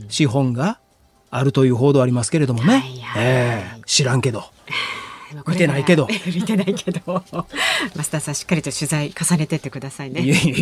[0.10, 0.80] 資本が
[1.32, 2.84] あるという報道ありますけれどもね。
[3.18, 4.46] え知らんけど。
[5.48, 6.08] 見てないけど。
[6.34, 7.24] 見てないけど。
[7.96, 10.22] 増田さんしっかりと取材重ねてってくださいね。
[10.22, 10.56] いやいや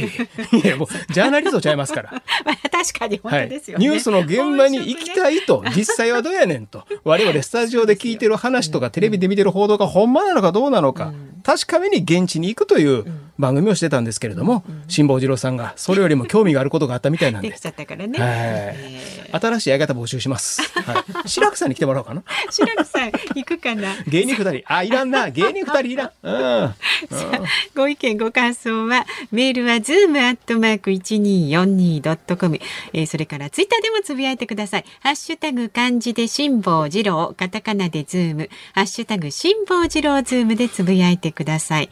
[0.63, 0.77] いや。
[0.77, 2.11] もうジャーナリストちゃいますから。
[2.45, 3.43] まあ確かに本はい。
[3.43, 3.85] 当ですよね。
[3.87, 13.05] ニュースの現場に行きたいと、実際はどうやねんと、我々スタジオで聞いてる話とか、テレビで見てる報道がほんまなのかどうなのか、確かめに現地に行くという
[13.39, 17.65] 番組をしてたんですけれども、辛坊治郎さんがそれよりも興味があることがあったみたいなんで できち。
[17.65, 18.19] ゃったからね。
[18.19, 20.61] はいえ新しい相方募集します。
[20.79, 21.27] はい。
[21.27, 22.21] 白くさんに来てもらおうかな。
[22.21, 23.95] ー 白木さん行くかな。
[24.07, 24.61] 芸人二人。
[24.67, 25.29] あ、いらんな。
[25.31, 26.11] 芸人二人いらん。
[26.21, 26.75] うん。
[27.75, 32.59] ご意見ご感想はメールはズームアットマーク一二四二ドットコム。
[33.07, 34.85] それからツイッターでもつぶやいてください。
[34.99, 41.89] ハッシュタグ漢字で辛坊治郎、カタカナでズーム、ハッシュタグ辛坊治郎ズームでつぶやいてください。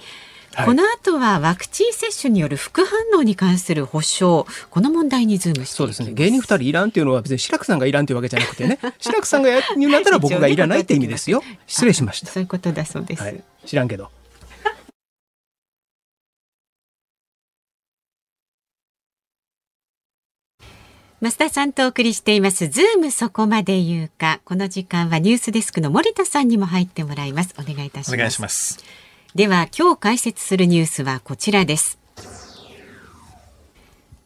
[0.54, 5.76] はいこの後はワクチン接種による副反応に関する補償、この問題にズームしていきます。
[5.76, 6.14] そうですね。
[6.14, 8.80] 芸人二人いらんっていうのは別に白くさんがいらんっていうわけじゃなくてね。
[9.00, 11.42] 白くさんがやるんだったら僕がいらないって意味ですよ。
[11.68, 12.32] 失礼しました。
[12.32, 13.24] そういうことだそうです。
[13.24, 13.42] はい。
[13.66, 14.10] 知らんけど。
[21.22, 28.80] 増田さんとお送りしていますズームそこまで言うかこの時間はニュースデスクの森田さんにも入ってもらいますお願いいたしますお願いします。
[29.34, 31.98] では今日解説するニュースはこちらです。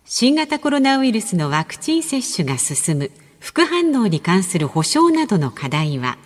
[0.04, 6.18] 新型コロナウイルスのワクチン接種が進む副反応に関する保証などの課題は？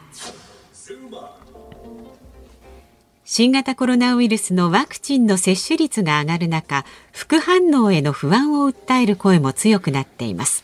[3.26, 10.64] 新型コロナウイルスのワクチンの接種率が上がる中副反応への不安を訴える声も強くなっています。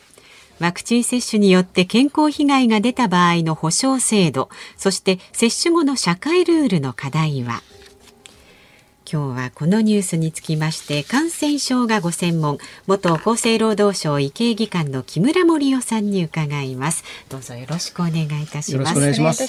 [0.62, 4.48] ワクチン接種によって健康被害が出た場合の保障制度
[4.78, 7.62] そして接種後の社会ルールの課題は？
[9.12, 19.44] 今日はこのニュースにつきまして感染症がご専門元厚生労働省医系技官の木村盛夫さんに伺いますどうぞよろしくお願いいたしますよろしくお願いします。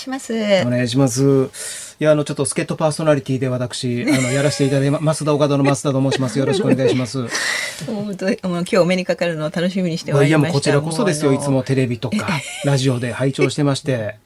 [0.67, 6.39] お願いしますいや、あの、ちょっと助っ人パーソナリティで私、あの、やらせていただいて、ま増田岡田の増田と申します。
[6.39, 7.21] よろしくお願いします。
[7.21, 7.29] もう
[8.15, 10.53] どもう今日お目にかかるのを楽しみにしてまいいや、りました。
[10.53, 11.33] もうこちらこそですよ。
[11.33, 12.29] いつもテレビとか、
[12.67, 14.17] ラジオで拝聴してまして。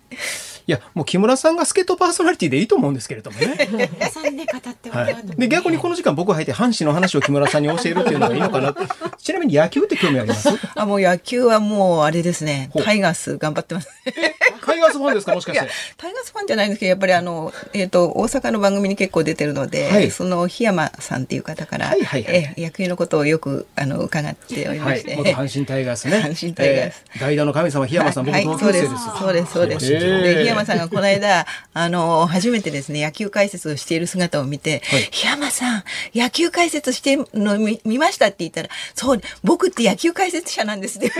[0.70, 3.68] いや、もう木村さんが助っ人パーソナリティでいいと思うんですけれどもね。
[4.12, 5.16] さんで語ってはい。
[5.36, 8.82] で、逆にこの時間僕が入って阪神の話を木村さんに教えるっていうのがいいのかなって。
[9.18, 10.48] ちなみに野球って興味あります？
[10.76, 13.88] あもう野球はもうあれですねタイガース頑張ってます。
[14.64, 15.34] タイガースファンですか？
[15.34, 15.68] もしかして。
[15.96, 25.10] タイガースファンじゃないんですけどやっぱりあの、えっと大阪の番組に結構出てるので、はいその檜山さんっていう方から、はいはいはいええ野球のことをよくあの伺っておりまして、。
[25.14, 29.18] はい元阪神タイガースね 阪神タイガースえー代打の神様、檜山さん、僕はい、同そうで級生ですす。。
[29.18, 29.92] そうです、そうです。
[29.92, 41.12] へーで、檜山さんがこの間、あの、初めてですね、野球解説をしている姿を見て、はい檜山さん、野球解説してるの見見ましたって言ったら、そう、僕って野球解説者なんですって。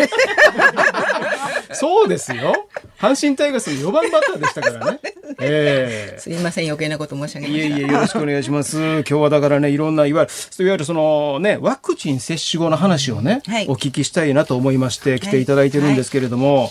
[1.72, 2.68] そうですよ。
[2.98, 5.00] 阪神タイガースの4番バッターでしたからね。
[5.40, 7.66] ええすいません、余計なこと申し上げました。
[7.66, 8.78] いえいえ、よろしくお願いします。
[8.78, 10.26] 今日はだからね、いろんな、いわゆ
[10.58, 16.70] る、いわゆるそのね、ワクチン接種後の話をね、はいお聞きしたいなと思いまして、来ていただいてるんですけれども、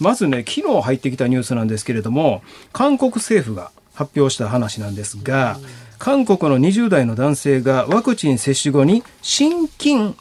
[0.00, 5.58] まずね、昨日入ってきたニュースなんですけれども、韓国政府が発表した話なんですが、
[5.98, 10.14] 韓国の20代の男性がワクチン接種後に心筋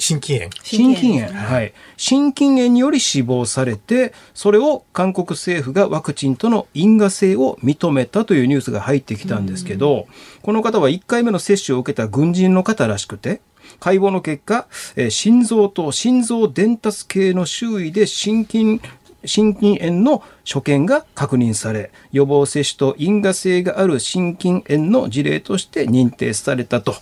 [0.00, 0.50] 心筋炎。
[0.62, 10.08] 心筋炎、はい、心筋炎により死亡されてそれを韓国政府がワクチンとの因果性を認めたというニュースが入ってきたんですけど、
[10.42, 13.40] この方は1回目の接種を受けた軍人の方らしくて
[13.80, 18.80] 解剖の結果、えー心臓と心臓伝達系の周囲で心筋
[19.26, 26.94] 心筋炎の所見が確認され、予防接種と因果性がある心筋炎の事例として認定されたと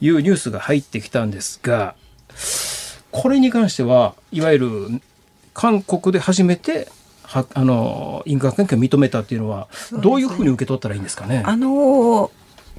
[0.00, 1.94] いうニュースが入ってきたんですが、
[3.12, 4.68] これに関しては、いわゆる
[5.54, 6.88] 韓国で初めて、
[7.22, 9.68] はあの因果関係を認めたっていうのは、
[10.02, 11.44] どういうふうに受け取ったらいいんですかね？
[11.46, 12.30] あのー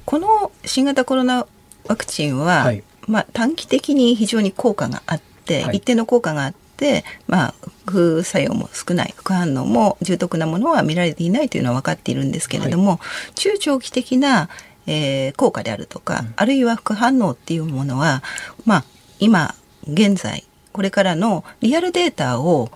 [0.04, 1.46] この新型コロナ
[1.86, 5.76] ワクチンは、はいまあ、短期的に非常に効果があって、はい。
[5.76, 7.54] 一定の効果があって、まあ、
[7.86, 13.00] 副作用も少ない副反応も重篤なものは見られていないというのは分かっているんですけれども、
[13.34, 14.48] 中長期的な、
[14.86, 18.22] えー効果であるとか、あるいは副反応っていうものは、
[18.64, 18.84] まあ、
[19.20, 19.54] 今
[19.86, 22.70] 現在これからのリアルデータを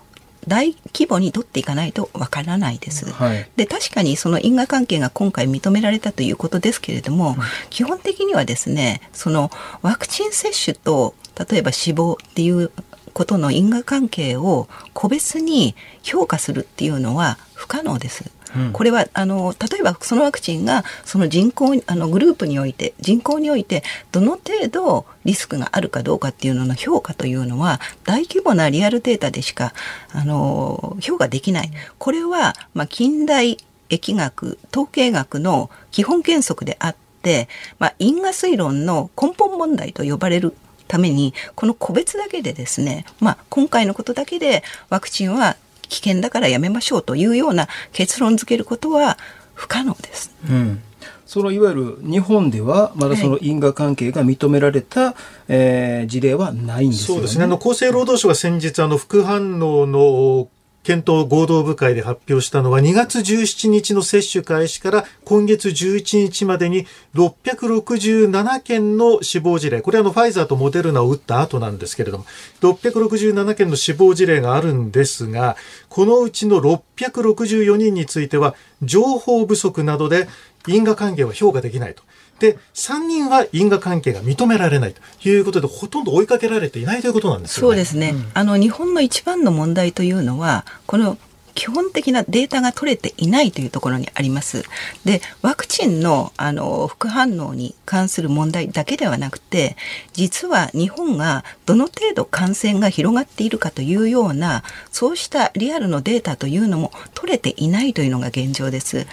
[0.48, 3.10] 大規模に取っていかないとわからないです。
[3.12, 7.36] はいで確かにその因果関係が今回認められたということですけれども、
[7.70, 9.50] 基本的にはですねその
[9.82, 11.14] ワクチン接種と
[11.50, 12.70] 例えば死亡っていう
[13.12, 18.30] ことの因果関係を個別に評価するっていうのは不可能です。
[18.72, 29.72] これはあの例えばそのワクチンがその人口あのグループにおいて人口においてどの程度リスクがあるかどうかっていうのの評価というのは大規模なリアルデータでしか
[30.12, 31.70] あの評価できない。
[31.98, 40.54] これは、まあ、近代疫学統計学の基本原則であって、まあ、因果推論の根本問題と呼ばれる
[40.88, 45.56] ためにこの個別だけでですね、まあ、今回のことだけでワクチンは
[45.88, 49.18] 危険だからやめましょうというような結論付けることは
[49.54, 50.34] 不可能です。
[50.48, 50.82] うん
[51.26, 55.16] そのいわゆる日本ではまだその因果関係が認められた、
[55.48, 57.18] えー事例はないんですよね。
[57.18, 57.44] そうですね。
[57.44, 60.48] あの、厚生労働省が先日、あの、副反応の
[60.86, 69.82] 検討合同部会で発表したのは2月17日の接種開始から今月11日までに667件の死亡事例。
[69.82, 72.26] これはあのファイザーとモデルナを打った後なんですけれども、
[72.60, 75.56] 667件の死亡事例があるんですが、
[75.88, 80.28] このうちの664人については情報不足などで
[80.68, 82.04] 因果関係は評価できないと。
[82.38, 87.68] で、3人は因果関係が認められないということで、ほとんど追いかけられていないということなんですよね。
[87.68, 91.18] そうですね、あの日本の一番の問題というのはこの
[91.56, 94.62] 基本的なデータが取れていないというところにあります。
[95.04, 99.76] で、ワクチンのあの副反応に関する問題だけではなくて、
[100.12, 108.98] 実は日本がどの程度感染が広がっているかというような、そうしたリアルのデータというのも取れていないというのが現状です。
[108.98, 109.06] 例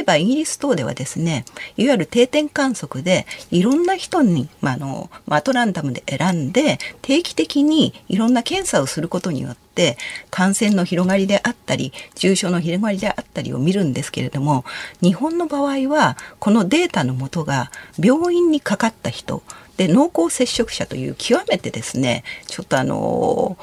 [0.00, 1.44] えばイギリス等ではですね、
[1.76, 9.98] いわゆる定点観測でいろんな人に、まあ、の、まアトランダムで選んで定期的にいろんな検査をすることによってって
[10.30, 14.64] 感染の広がりであったり重症の広がりであったりを見るんですけれども
[15.02, 19.42] 日本の場合はこのデータのもとが病院にかかった人
[19.76, 23.58] で濃厚接触者という極めてですねちょっとあの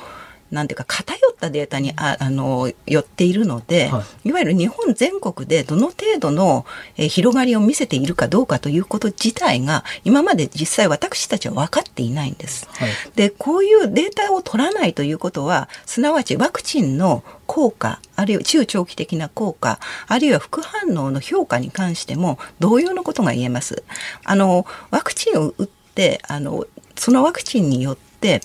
[0.51, 6.65] なんていうか偏ったデータにああの寄っているので、、はいわゆる日本全国でどの程度の、
[6.97, 12.67] えー広がりを見せているかどうかということ自体が今まで実際私たちは分かっていないんです。
[12.71, 23.83] はいでこういうデータを取らないということはすなわちワクチンの効果あるいは中長期的な効果あるいは副反応の評価に関しても同様のことが言えます。
[24.23, 28.41] あのワクチンを打ってあのそのワクチンによって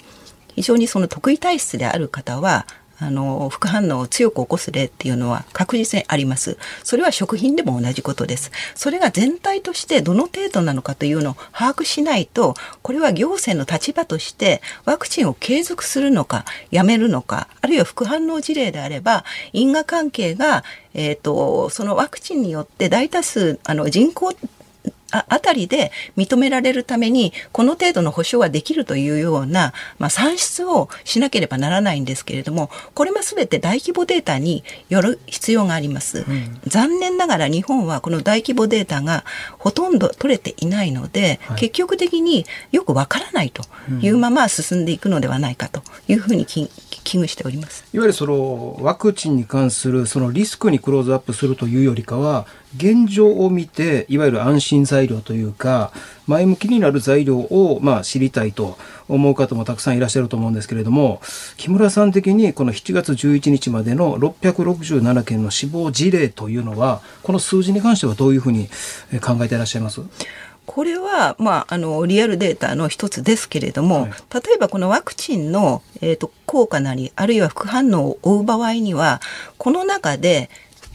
[0.57, 2.67] 非常にその得意体質である方は
[2.99, 6.57] あの副反応を強く起こす例っていうのは確実にあります。
[6.83, 8.51] それは食品でも同じことです。
[8.75, 20.65] それが全体としてどの程度なのかというのを把握しないと、これは行政の立場としてワクチンを継続するのか、やめるのか、あるいは副反応事例であれば、因果関係が、
[20.95, 24.35] えっ、と、そのワクチンによって大多数、あの人口
[25.17, 36.25] ああたりで認められるためにこの程度の保証はできるというような、まあ、算出をしなければならないんですけれどもこれも全て大規模データによる必要があります、
[36.67, 39.25] 残念ながら日本はこの大規模データが
[39.59, 43.63] ほとんど取れていないので、結局的によくわからないと
[44.01, 46.69] いうまま進んでいくのではないかというふうにき
[47.05, 47.85] 危惧しております。
[47.93, 55.93] いわゆるそのワクチンに関するそのリスクにクローズアップするというよりかは現状を見ていわゆる安心材料というか
[56.27, 58.77] 前向きになる材料をまあ知りたいと
[59.09, 61.21] 思う方もたくさんいらっしゃると思うんですけれども
[61.57, 68.69] 木村さん的にこの7月11日までの667件の死亡事例というのはこの数字に関してはどういうふうに
[69.13, 70.01] え考えていらっしゃいます？
[70.67, 74.11] これは、まあ、あのリアルデータの一つですけれども、はい。
[74.35, 79.21] 例えばこのワクチンの、えー、と効果なりあるいは副反応を追う場合には
[79.59, 80.51] この中で、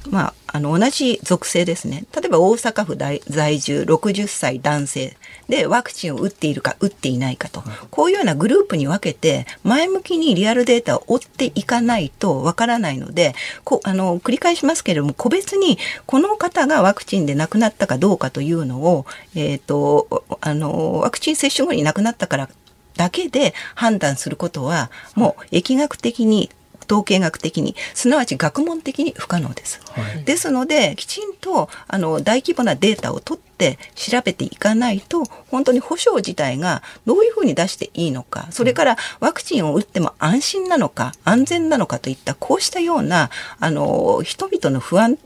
[0.09, 2.06] まあ、あの同じ属性ですね。
[2.14, 5.16] 例えば大阪府在住60歳男性
[5.47, 7.64] でワクチンを打っているか打っていないかと。
[7.89, 13.34] こういうようなグループに分けて前向きにリアルデータを追っていかないとわからないので
[13.64, 22.49] こあの繰り返しますけれども個別にこの方がワクチンで亡くなったかどうかというのを、えーと、あのワクチン接種後に亡くなったから
[22.97, 26.49] だけで判断することはもう疫学的に
[26.92, 29.80] 統計学的にすなわち学問的に不可能です。
[29.92, 43.30] はい、ですのできちんとあの大規模なデータを取って調べていかないと本当に保証自体がどういうふうに出していいのかそれからワクチンを打っても安心なのか安全なのかといったこうしたような
[43.60, 45.18] あの人々の不安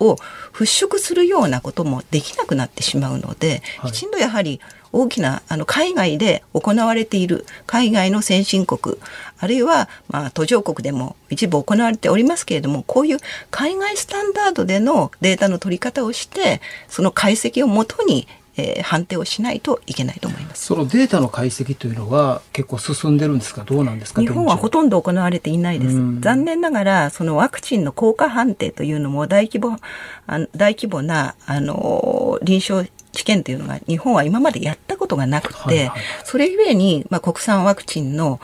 [0.00, 0.14] を
[0.52, 4.60] 払拭するようなこともできなくなってしまうので、きちんとやはり
[4.98, 8.96] 大きなあの海外で行われている海外の先進国
[9.38, 13.18] あるいはまあ途上国でも一部行われておりますけれどもこういう
[13.50, 18.26] 海外スタンダードでのデータの取り方をしてその解析をもとに
[18.60, 20.64] えー、判定をしないといけないと思います。
[20.64, 23.62] そのデータの解析というのは結構進んでるんですか？
[23.62, 24.20] どうなんですか？
[24.20, 25.94] 日本はほとんど行われていないです。
[26.20, 29.78] 残念ながらそのワクチンの効果判定というのも大規模
[30.26, 38.40] あ大規模なあの臨床試験というのが日本は今までやったことがなくて、はいはい、それゆえに、まあ、国産ワクチンの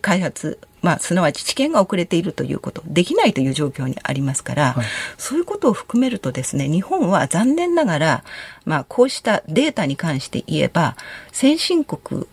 [0.00, 4.86] 開発、まあ、すなわち治験が遅れているということ、できないという状況にありますから、はい、
[5.18, 8.24] そういうことを含めるとですね、日本は残念ながら、
[8.64, 10.96] まあ、こうしたデータに関して言えば、
[11.32, 12.26] 先進国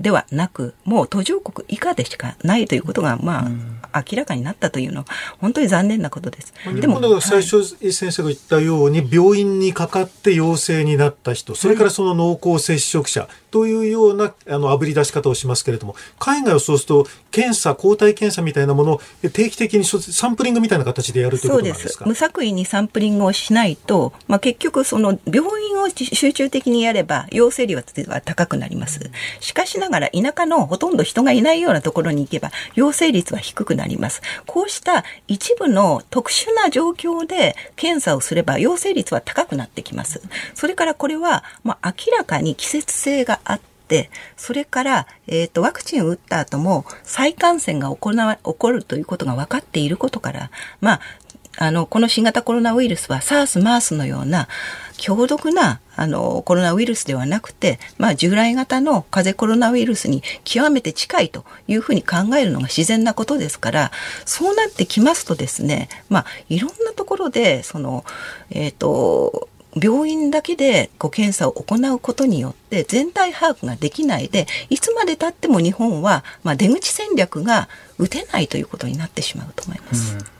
[0.00, 3.50] ではなく、もう途上国以下でしかないということが、ま
[3.92, 5.06] あ、明らかになったというのは、
[5.38, 6.52] 本当に残念なことです。
[6.80, 19.00] でも、最初、先生が言ったように、病院にかかって陽性になった人、それからその濃厚接触者というような、あの、あぶり出し方をしますけれども、海外をそうすると、検査、抗体検査みたいなものを
[19.32, 22.06] 定期的にサンプリングみたいな形でやるということなんですか？
[22.06, 29.10] 無作為にサンプリングをしないと、まあ、結局、その、病院を集中的にやれば、陽性率は高くなります。
[29.40, 34.22] しかしながら、田舎のほとんど人がいないようなところに行けば、陽性率は低くなります。
[34.46, 40.22] こうした一部の特殊な状況で検査をすれば、陽性率は高くなってきます。
[40.54, 51.00] それからこれは、まあ、明らかに季節性があって、それから、えっ、ー、と、ワクチンを打った後も再感染が行わ、起こるということが分かっていることから、まあ、
[51.56, 54.48] あの、この新型コロナウイルスは SARS、MARS のような
[55.00, 63.92] 強毒なあのコロナウイルスではなくて、まあ、従来型の風邪コロナウイルスに極めて近いというふうに考えるのが自然なことですから
[64.26, 68.04] そうなってきますとですね、まあ、いろんなところでその、
[68.50, 69.48] えっ、ー、と
[69.80, 80.16] 病院だけでこう検査を行うことによって全体把握ができないでいつまでたっても日本は、まあ、出口戦略が打てないということになってしまうと思います。
[80.16, 80.39] うん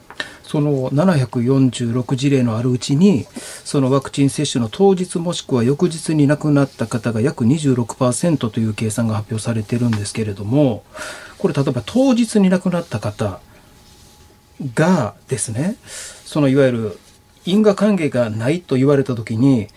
[0.50, 3.24] その746事例のあるうちに
[3.62, 10.82] そのワクチン接種の当日もしくは翌日に亡くなった方が約26%という計算が発表されてるんですけれども
[11.38, 13.38] これ例えば当日に亡くなった方
[14.74, 15.76] がですね
[16.24, 16.98] そのいわゆる
[17.44, 19.68] 因果関係がないと言われた時に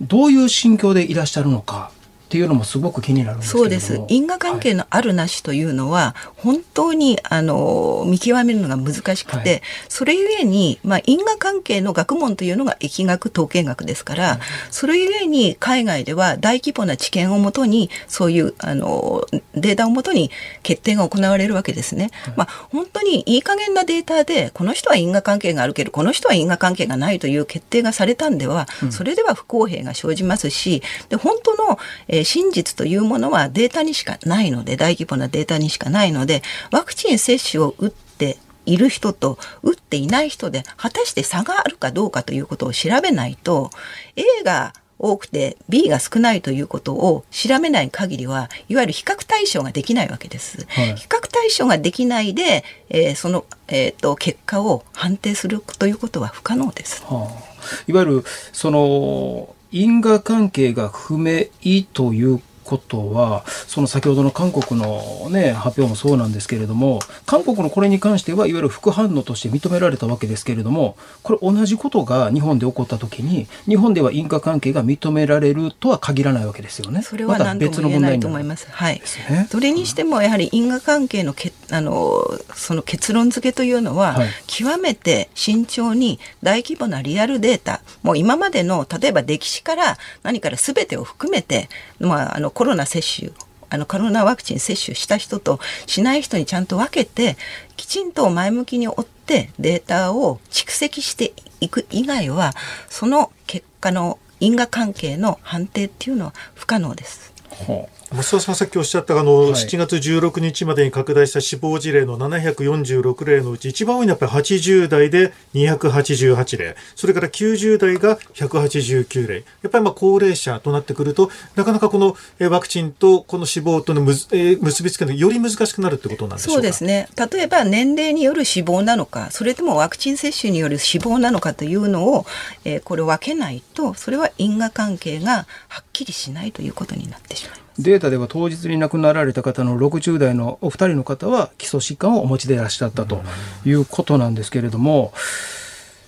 [0.00, 1.92] どういう心境でいらっしゃるのか
[2.32, 4.00] っていうのもすごく気になるんですそうです。
[4.08, 14.38] 因果関係のあるなしというのは、はい、本当にあの見極めるのが難しくて、はい、それゆえにまあ因果関係の学問というのが疫学統計学ですから、はい、
[14.70, 20.30] それゆえに海外では大規模な知見をもとにそういうあのデータをもとに
[20.62, 22.12] 決定が行われるわけですね。
[22.34, 31.78] まあ本当にいい加減なデータでこの人は因果関係があるけどこの人は因果関係がないという決定がされたんでは、うん、それでは不公平が生じますし、で本当の、
[32.08, 43.70] えー真実というものはデータにしかないので、大規模なデータにしかないので、ワクチン接種を打っている人と打っていない人で果たして差があるかどうかということを調べないと
[44.16, 50.64] A が多くて B が少ないということを調べない限りはいわゆる比較対象ができないわけです。
[50.68, 57.02] はい、比較対象ができないで、えー、その、えーと、結果を判定するということは不可能です。
[57.02, 61.46] はあ、いわゆるその因果関係が不明
[61.94, 77.02] ということは、その先ほどの韓国のね、発表もそうなんですけれども、韓国のこれに関しては、いわゆる副反応として認められたわけですけれども、これ同じことが日本で起こった時に、日本では因果関係が認められるとは限らないわけですよね。
[77.02, 78.66] それは何とも言えないと思います。
[78.70, 79.02] はい。
[79.30, 91.68] ね、それにしても、やはり因果関係のけあのその結論付けというのは、はい、極めて慎重に大規模なリアルデータ、もう今までの例えば歴史から何から全てを含めて、
[92.02, 93.32] まあ、あのコロナ接種
[93.70, 97.38] あのコロナワクチン接種した人としない人にちゃんと分けて
[97.76, 102.52] きちんと前向きに追ってデータを蓄積していく以外は
[102.90, 107.32] その結果の因果関係の判定っていうのは不可能です。
[107.66, 108.54] はあ増田さん。
[108.54, 116.76] さっきおっしゃったあの、はい、7月16日までに拡大した死亡事例の746例のうち一番多いのはやっぱり80代で288例。
[116.94, 119.34] それから90代が189例。
[119.36, 122.16] やっぱりまあ高齢者となってくるとなかなかこの
[122.50, 126.54] ワクチンとこの死亡とのむ、えー、結びつけるのより難しくなるってことなんでしょうか？
[126.54, 127.08] そうですね。
[127.32, 132.26] 例えば年齢による死亡なのかそれともワクチン接種による死亡なのかというのを、
[132.64, 137.61] えー、これ分けないとそれは因果関係がはっきりしないということになってしまいます。
[137.78, 143.22] データでは当日に亡くなられた方の60代のお二人の方は基礎疾患をお持ちでいらっしゃったと
[143.64, 145.12] いうことなんですけれども、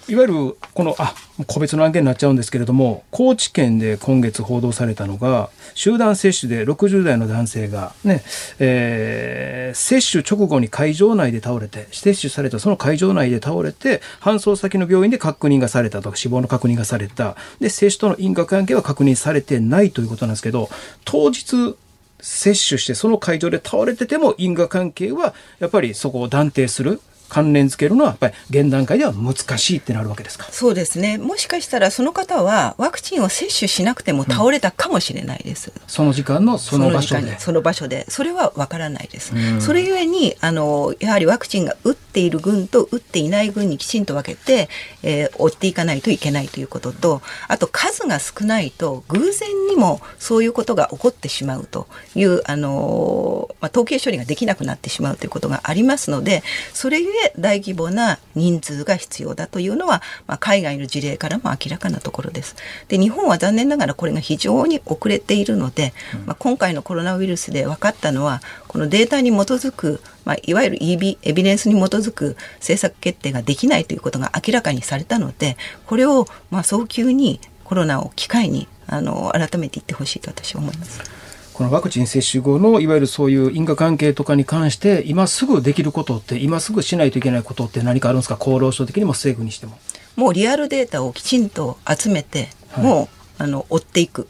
[0.06, 1.14] いわゆるこのあ
[1.46, 8.22] 個別の案件になっちゃうんですけれども高知県で今月報道されたのが集団接種で60代の男性がね、
[8.58, 17.36] えー、接種直後に会場内で倒れて接種されたその会場内で倒れて搬送先の病院で確認がされたとか死亡の確認がされた。
[17.60, 20.68] で接種との因果関係は確認されてないということなんですけど
[21.04, 21.76] 当日
[22.20, 27.00] 接種してその会場で倒れてても因果関係はやっぱりそこを断定する。
[27.28, 30.46] 関連付けるのはやっぱり現段階では難しいってなるわけですか？
[30.50, 31.18] そうですね。
[31.18, 37.38] もしかしたらその方はワクチンを接種しなくても倒れたかもしれないです、うん、その時間のその場所で。
[37.38, 38.04] その場所で。
[38.08, 44.68] それはわからないです、うん、それゆえにあのやはりワクチンが打っている群と打っていない群にきちんと分けて、
[45.02, 62.56] えー、追っていかないといけないということとあと数が少ないと偶然にもそういうことが起こってしまうというあの、まあ、統計処理ができなくなってしまうということがありますのでそれゆえ大規模な人数が必要だというのは、まあ、海外の事例からも明らかなところです。
[62.88, 65.92] で日本は残念ながらこれが非常に遅れているので、
[66.26, 75.56] まあ、今回のコロナウイルスで分かったのはこのデータに基づく、まあ、いわゆる EB エビデンスに基づく政策決定ができないということが明らかにされたので
[75.86, 81.23] これをまあ早急にコロナを機会にあの改めて言ってほしいと私は思います。
[81.54, 88.34] このワクチン接種後のいわゆるそういう因果関係とかに関して今すぐできることって今すぐしないといけないことって何かあるんですか？
[88.34, 89.78] 厚労省的にも政府にしても。
[90.16, 94.28] もうリアルデータをきちんと集めて、はい、もうあの追っていく。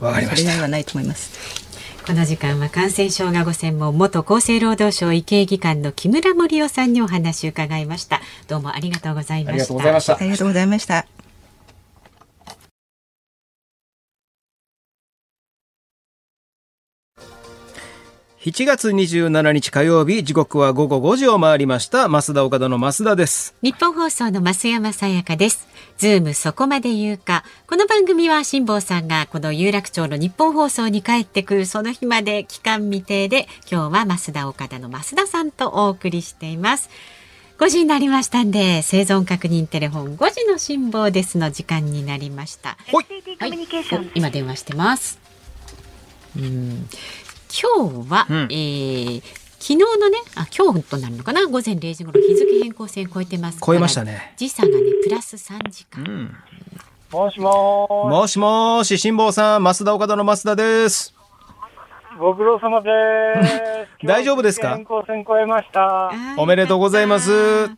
[0.00, 0.60] わかりました。
[0.60, 1.60] はないと思います。
[2.06, 9.68] この時間は感染症がご専門元厚生労働省医系技官の木村盛夫さんにお話を伺いましたどうもありがとうございまし
[10.06, 11.19] たありがとうございました
[18.42, 22.08] 7月27日火曜日時刻は午後5時を回りました。
[22.08, 23.54] 増田岡田の増田です。
[23.60, 25.68] 日本放送の増山さやかです。
[25.98, 27.44] ズームそこまで言うか。
[27.66, 36.88] この番組は辛坊さんがこの有楽町の日本放送に帰ってくるその日まで期間未定で今日は増田岡田の増田さんとお送りしています。
[37.58, 42.78] 5時になりましたんで生存確認テレフォン5時の辛抱ですの時間になりました。
[42.90, 45.18] はい、今電話してます。
[46.38, 46.88] うん
[47.50, 49.22] 今日は、うん、えー、
[49.58, 54.34] 昨日のね、あ、今日となるのかな、午前0時頃日付変更線超えてます超えましたね。
[54.36, 56.04] 時差がね、プラス3時間。
[56.04, 56.36] うん、
[57.10, 61.14] もしももしもし、辛坊さん、増田岡田の増田です。
[62.18, 62.90] ご苦労様で
[64.00, 64.06] す。
[64.06, 64.76] 大丈夫ですか？
[64.76, 66.12] 変更線超えました。
[66.36, 67.68] おめでとうございます。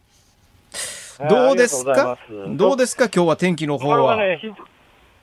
[1.31, 2.19] どうですか？
[2.49, 3.05] どうですか？
[3.15, 4.17] 今日は天気の方は。
[4.17, 4.41] ね、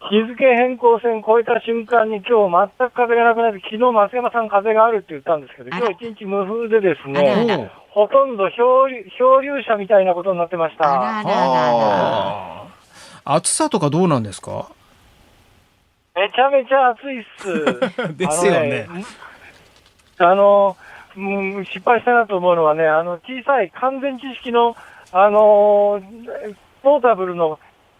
[0.08, 8.88] 日付変更線超えた瞬間に今日全く風がなくなって、昨日松山さん風があるって言ったんですけど、今日一日無風でですね、ほとんど漂
[9.18, 12.66] 漂流者みたいなことになってました。
[13.26, 14.70] 暑さとかどうなんですか？
[16.16, 18.16] めちゃめちゃ暑いっす。
[18.18, 18.88] ですよね。
[20.18, 20.76] あの、
[21.16, 21.22] う
[21.60, 24.76] ん、失敗したなと思うのはね、あの、小さい完全知識の、
[25.12, 26.02] あの
[26.84, 27.60] ポータブルの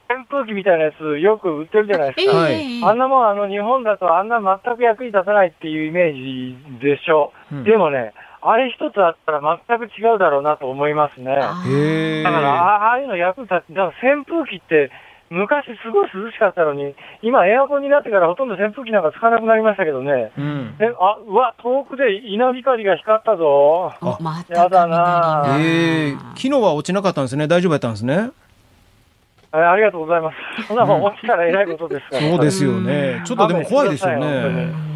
[0.10, 2.36] 扇風機みたいなやつよく売ってるじゃないですか。
[2.36, 7.56] はい、あんなもんあの日本だとあんな全く役に立たないっていうイメージでしょう。
[7.56, 11.36] うん、でもね、あれ一つあったら全く違うだろうなと思いますね。
[11.36, 14.90] だからああいうの役に立って、だから扇風機って
[15.30, 20.32] 昔すごい涼しかったのに、今エアコンになってからほとんど扇風機なんかつかなくなりましたけどね。
[20.38, 23.94] うん、えあ、うわ、遠くで稲光が光ったぞ。
[24.20, 27.48] ま、やだなえー、昨日は落ちなかったんですね。
[27.48, 28.32] 大丈夫やったんですね。
[29.52, 30.68] ありがとうございます。
[30.68, 33.22] そんなもん落ちたらえらいことですから、そうですよね。
[33.26, 34.90] ちょっとでも怖いですよね。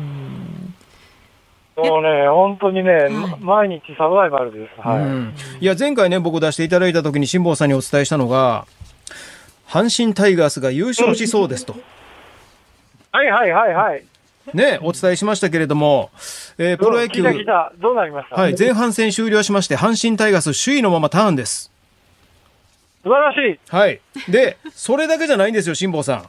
[1.75, 4.79] もうね、本当にね、毎日サバイバルです。
[4.79, 4.99] はい。
[4.99, 8.67] うん、いや、前回ね、僕出していただいた時に辛坊さんにお伝えしたのが、
[9.67, 11.75] 阪神タイガースが優勝しそうですと。
[13.11, 14.03] はいはいはいはい。
[14.53, 16.11] ね、お伝えしましたけれども、
[16.59, 17.29] えー、プロ野球、ど
[17.93, 18.35] うなりました？
[18.35, 21.72] はい、前半戦終了しまして、阪神タイガース首位のままターンです。
[23.03, 23.59] 素晴らしい。
[23.69, 23.99] はい。
[24.29, 26.23] で、それだけじゃないんですよ、辛坊さん。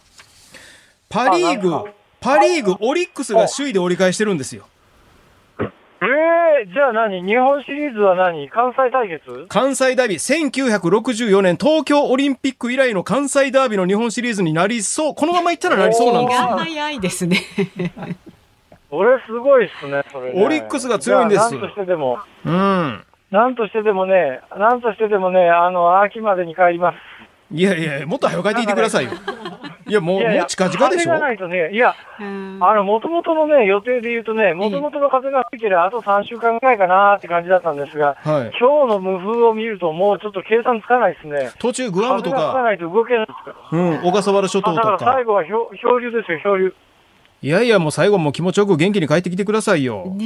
[1.08, 4.66] パリーグパリーグ、オリックスが首位で折り返してるんですよ。
[6.02, 6.06] え
[6.64, 7.22] えじゃあ何？
[7.22, 8.48] 日本シリーズは何？
[8.50, 9.46] 関西対決？
[9.48, 15.14] 関西ダービー、1964年東京オリンピック以来の関西ダービーの日本シリーズになりそう。
[15.14, 16.48] このままいったらなりそうなんですよ。
[16.48, 17.40] が早いですね。
[18.90, 20.44] これすごいっすね、それ、ね。
[20.44, 23.04] オリックスが強いんですじゃあなんとしてでも、うん。
[23.34, 26.96] なんとしてでもね、なんとしてでもね、あの、秋までに帰ります。
[27.50, 29.10] いやいや、もっと早く帰ってきてくださいよ。
[29.88, 38.52] いや、もう、いやいやもう近々でしょ風がないとね、いや、うんあの、もともとのね、予定で言うとね、もともとの風が吹いてりゃあと3週間ぐらいかなって感じだったんですが、はい。
[38.60, 41.50] 今日の無風を見るともうちょっと計算つかないですね。
[41.58, 43.78] 途中グアムとか、風がつかないと動けないですから。
[43.78, 45.24] うん、小笠原諸島だからとか最。
[45.24, 46.72] 後は漂漂流ですよ、漂流。
[47.42, 50.04] いやいや、もう最後もう気持ちよく元気に帰ってきてくださいよ。
[50.16, 50.24] ね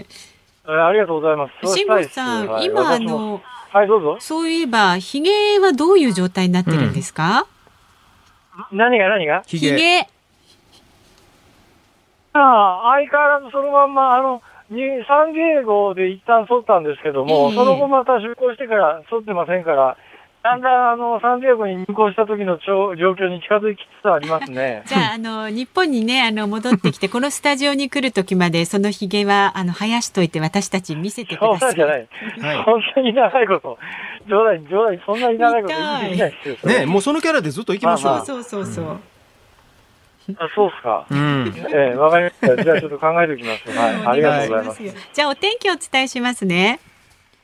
[0.00, 0.31] えー
[0.64, 1.52] ありがとうございます。
[1.62, 1.66] え。
[1.66, 3.40] 辛坊さん、はい今、あの、
[3.72, 4.16] はい、どうぞ。
[4.20, 7.46] そういえば、ヒゲはどういう状態になってるんですか、
[8.70, 9.42] 何が何が？
[9.46, 9.70] ヒゲ。
[9.70, 10.08] ヒゲ。
[12.34, 19.96] ああ、相変わらずそのまんま、あの、にサンディエゴで一旦剃ったんですけども、ええその後また出向してから剃ってませんから、
[20.42, 24.82] だんだんあの、サンディエゴに入校した時の状況に近づきつつありますね。
[24.90, 31.70] じゃあ、あの、日本にね、あの、戻ってきて、 このスタジオに来る時まで、そのヒゲは、あの、生やしといて、私たち見せてくそださい。
[31.70, 32.08] うなんじゃない。
[32.56, 33.78] はい本当に長いこと。
[34.28, 36.56] 冗談、冗談、そんなに長いこと言ってないですよ。
[36.80, 38.12] ねもうそのキャラでずっと行きましょう。
[38.12, 39.00] まあまそうそうそう。
[40.38, 41.06] あそうっすか。
[41.10, 41.54] うん。
[41.72, 42.62] ええわかりました。
[42.62, 43.70] じゃあちょっと考えておきます。
[43.70, 43.94] はい。
[44.06, 44.82] ありがとうございます。
[45.12, 46.80] じゃあ、お天気をお伝えしますね。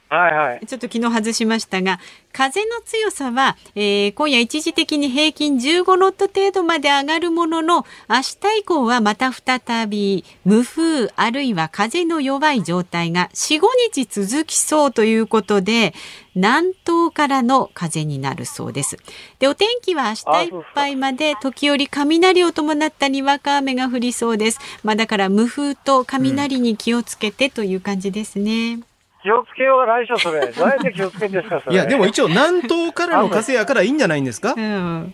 [0.09, 0.67] はいはい。
[0.67, 2.01] ちょっと昨日外しましたが、
[2.33, 13.61] 風の強さは、えー今夜一時的に平均15ノット程度まで上がるものの、明日以降はまた再び無風あるいは風の弱い状態が4、5
[13.93, 15.93] 日続きそうということで、
[16.35, 18.97] 南東からの風になるそうです。
[19.41, 24.59] で、お天気は明日いっぱいまで時折雷を伴ったにわか雨が降りそうです。
[24.83, 28.81] まあだから無風と雷に気をつけてという感じですね。
[29.29, 30.47] 気をつけようがないでしょ、それ。
[30.47, 31.75] どうやって気をつけてんですか、それ。
[31.75, 34.55] いや、でも一応南東からの風やからいいんじゃないんですか？
[34.57, 35.13] うん。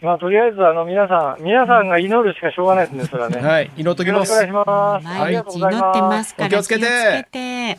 [0.00, 3.40] まあ、とりあえず、あの、皆さん、皆さんが祈るしかしょうがないですね、それはね。
[3.40, 5.00] はい、祈っときますよろしくお願い。
[5.00, 5.08] します。
[5.08, 6.34] あり毎がとうござい日祈ってまますす。
[6.36, 7.78] からお気をつけて気をつけて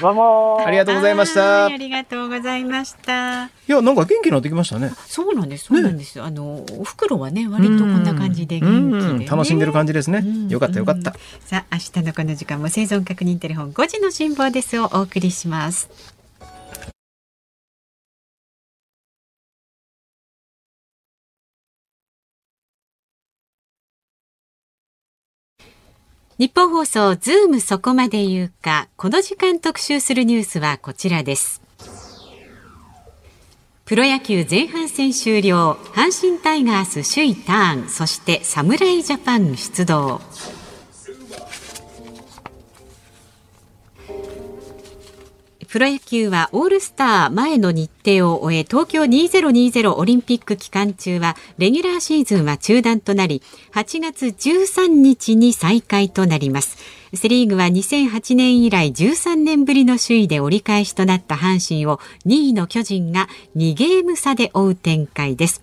[0.00, 1.64] どうもありがとうございました。
[1.64, 3.46] はいありがとうございました。
[3.46, 4.90] いや、なんか元気になってきましたね。
[5.06, 5.66] そうなんです。
[5.66, 6.20] そうなんです。
[6.20, 10.48] あのお袋はね割とこんな感じで元気で、ね、楽しんでる感じですねうん。
[10.48, 11.14] よかったよかった。
[11.44, 16.13] さあ明日のこの時間も生存確認テレフォン5時の辛抱ですをお送りします。
[26.36, 31.62] ニッポン放送ズームそこまで言うかこの時間特集するニュースはこちらです。
[33.84, 35.76] プロ野球前半戦終了。
[35.92, 37.88] 阪神タイガース首位ターン。
[37.88, 40.20] そして侍ジャパン出動。
[45.74, 56.78] プロ野球はオールスター前の日程を終え東京2020オリンピック期間中はレギュラーシーズンは中断となり8月13日に再開となります。
[57.12, 65.60] セリーグは2008年以来13年ぶりの首位で折り返しとなった阪神を2位の巨人が2ゲーム差で追う展開です。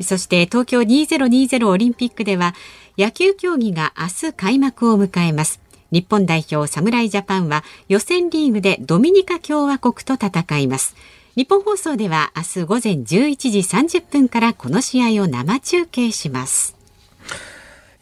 [0.00, 2.54] そして東京2020オリンピックでは
[2.96, 5.59] 野球競技が明日開幕を迎えます。
[5.90, 10.96] 日本代表侍ジャパンは予選リーグでドミニカ共和国と戦います。
[11.36, 13.06] 日本放送では明日午前11
[13.50, 16.79] 時30分からこの試合を生中継します。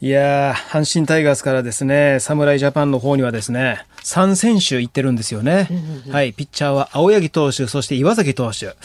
[0.01, 5.67] いやー、阪神タイガースからですね、侍ジャパンの方にはですね、3選手行ってるんですよね。
[6.09, 8.75] はい、ピッチャーは青柳投手、そして岩崎投手。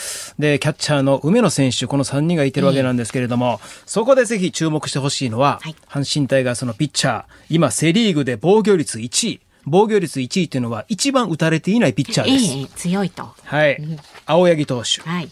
[0.40, 9.40] で、キャッチャーの梅野選手、この3人がいてるわけなんですけれども、そこでぜひ注目してほしいのは、はい阪神タイガースのピッチャー、今セリーグで防御率1位。
[9.66, 12.58] 防御率1位っていうのは一番打たれていないピッチャーです。
[12.58, 13.78] ええ強いとはい。
[14.26, 15.00] 青柳投手。
[15.08, 15.28] はい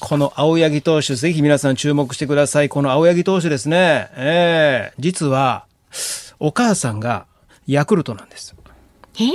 [0.00, 2.68] この青柳投手、ぜひ皆さん注目してください。
[2.68, 4.08] この青柳投手ですね。
[4.16, 5.66] ええ実は、
[6.38, 7.26] お母さんが
[7.66, 8.54] ヤクルトなんです。
[9.20, 9.32] え？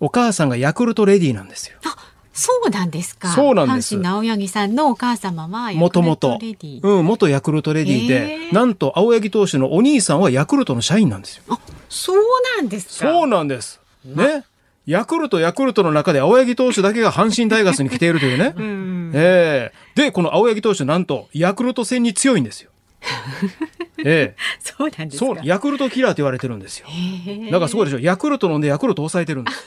[0.00, 1.78] お母さんがヤクルトレディなんですよ。
[1.84, 1.96] あ
[2.32, 6.38] そうなんですかそうなんです阪神の青柳さんのお母様はもともと。
[6.82, 11.44] うん、元ヤクルトレディへで、えなんと青柳投手のお兄さんはヤクルトの社員なんですよ。
[11.48, 11.58] あ
[11.88, 12.18] そう
[12.58, 13.80] なんですかそうなんです。
[14.04, 14.44] ね。
[14.86, 18.54] ヤクルト、ヤクルトの中で青柳投手だけが阪神タイガースに来ているというね。
[18.56, 22.70] うんええで、この青柳投手なんとヤクルト戦に強いんですよ。
[24.04, 24.36] ええ。
[24.60, 25.26] そうなんですか。
[25.26, 26.86] そう、ヤクルトキラーって言われてるんですよ。
[27.50, 28.00] だからすごいでしょ。
[28.00, 29.66] ヤクルト飲んでヤクルト抑えてるんです。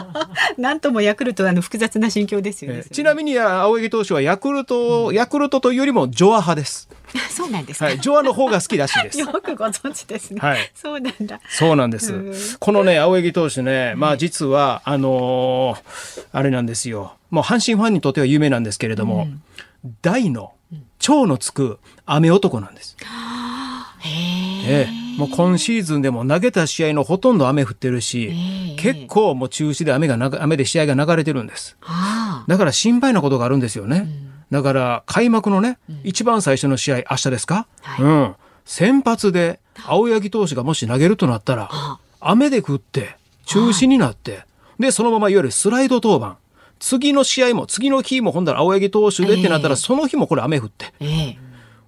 [0.58, 2.78] なんともヤクルトあの複雑な心境ですよね。
[2.78, 6.88] ええちなみに青柳投手はヤクルト、ヤクルトというよりもジョア派です。
[7.30, 7.86] そうなんですか。
[7.86, 9.18] はい、ジョアの方が好きらしいです。
[9.20, 10.40] よくご存知ですね。
[10.40, 11.40] はいそうなんだ。
[11.48, 12.34] そうなんですうん。
[12.58, 17.14] このね、青柳投手ね、まあ実は、あのーあれなんですよ。
[17.30, 19.28] もう阪神ファンにとっては有名なんですけれども、
[20.02, 20.52] 大の、
[20.98, 22.96] 蝶のつく雨男なんです。
[24.68, 31.76] ええ、もう今シーズンでも投げた試合のほとんど雨降ってるし、結構もう中止で雨が雨で試合が流れてるんです。
[31.82, 34.08] あだから心配なことがあるんですよね。
[34.50, 37.66] だから開幕のね、一番最初の試合、明日ですか、
[37.98, 38.34] うん。
[38.64, 41.70] 先発で青柳投手がもし投げるとなったら、
[42.20, 44.44] 雨で降って、中止になって、
[44.78, 46.36] で、そのままいわゆるスライド登板。
[46.78, 50.92] 次の試合も、次の日もほんだら青柳投手でってなったら、ええその日もこれ雨降って。
[51.00, 51.38] ええ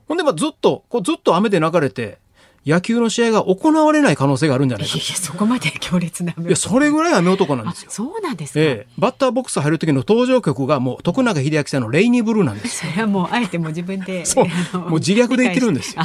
[0.06, 2.18] ほんで、まあずっと、こうずっと雨で流れて、
[2.66, 7.90] 野球の試合が行われない可能性があるんじゃないかいやそこまで強烈な雨いや、それぐらい雨男なんですよ。
[7.90, 8.60] そうなんですか？
[8.60, 12.78] ええ、バッターボックス入る時の登場曲がもう徳永英明さんのレイニーブルーなんです。
[12.78, 16.02] それはもうあえてもう自分でそうもう自虐で言ってるんですよ。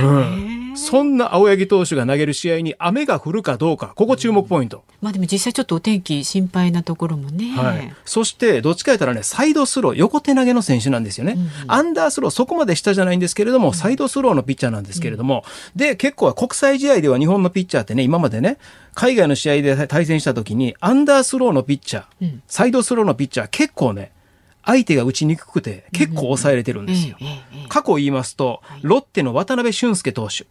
[0.00, 4.84] うん、そんな青柳投手が投げる試合に雨が降るかどうか、ここ注目ポイント。
[5.00, 7.50] まあでも実際ちょっとお天気心配なところもね。
[7.56, 11.36] はい、そして、どっちか言ったらね、サイドスロー、横手投げの選手なんですよね。
[11.66, 15.44] アンダースロー、そこまで下じゃないんですけれども、サイドスローのピッチャーなんですけれども、
[15.76, 18.58] で、結構国際試合では日本のピッチャーってね、今までね、
[18.94, 24.12] 海外の試合で対戦した時に、アンダースローのピッチャー、サイドスローのピッチャー、結構ね、
[24.64, 27.16] 相手が打ちにくくて、結構抑えれてるんですよ。
[27.68, 30.46] 過去言いますと、ロッテの渡辺俊介投手。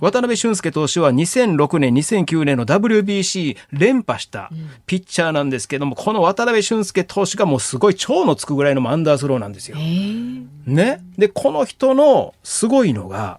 [0.00, 4.50] 渡辺俊介投手は2006年、2009年の WBC 連覇した
[4.86, 9.76] ピッチャーなんですけども、この渡辺俊介投手がもうすごい超のつくぐらいのアンダースローなんですよ。
[10.66, 11.00] ね。
[11.16, 13.38] で、この人のすごいのが、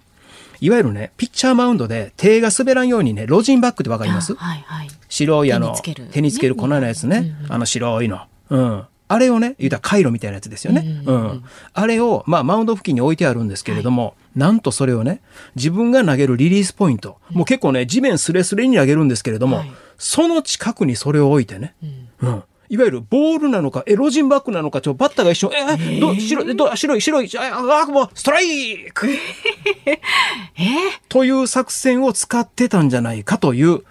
[0.62, 4.34] いわゆるね、ピッチャーマウンドで手が滑らんようにね、ロジンバッグってわかります？
[4.36, 4.88] はいはい。
[5.10, 8.22] 白いあの手につける手につける粉のやつね、あの白いの。
[8.50, 8.86] うん。
[9.14, 11.02] あれをね、言うたら回路みたいなやつですよね。
[11.06, 11.44] うん。
[11.74, 15.22] あれを、まあ、マウンド付近に置いてあるんですけれども、なんとそれをね、
[15.56, 19.64] 自分が投げるリリースポイント、もう結構ね、地面スレスレに投げるんですけれども、
[19.98, 21.76] その近くにそれを置いてね、
[22.22, 22.44] うん。
[22.70, 29.10] いわゆるボールなのか、え、ロジンバックなのか、ちょ、バッターが一瞬、え、えど、白い、ど、白い、白い、あ、あ、もう、ストライク！
[31.10, 33.82] という作戦を使ってたんじゃないかという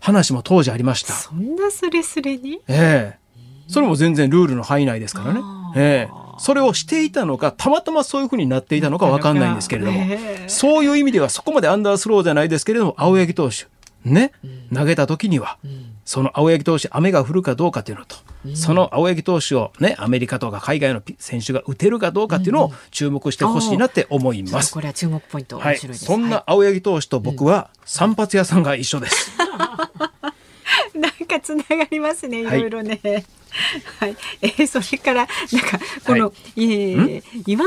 [0.00, 1.14] 話も当時ありました。
[1.14, 2.60] そんなスレスレに？
[2.68, 3.25] ええ
[3.68, 5.40] それも全然ルールの範囲内ですからね。
[5.76, 6.26] ええ。
[6.38, 10.04] それをしていたのか、たまたまそういうふうになっていたのかわかんないんですけれども、
[10.48, 13.66] そういう意味ではそこまでアンダースローじゃないですけれども、青柳投手、
[14.04, 14.32] ね、
[14.72, 15.58] 投げた時には、
[16.04, 18.16] その青柳投手、雨が降るかどうかというのと、
[18.54, 24.72] その青柳投手をね、アメリカとか海外のピ選手が打てるかどうかっていうのを注目してほしいなって思います。
[24.72, 25.58] これは注目ポイント。
[25.58, 26.04] はい、面白いです。
[26.04, 29.32] そんな青柳投手と僕は散髪屋さんが一緒です。
[30.94, 32.60] なんかつながりますね、いはい。
[32.60, 33.00] ろいろね。
[33.02, 33.24] はい、
[34.42, 37.64] えーそれから、なんか、この、えー岩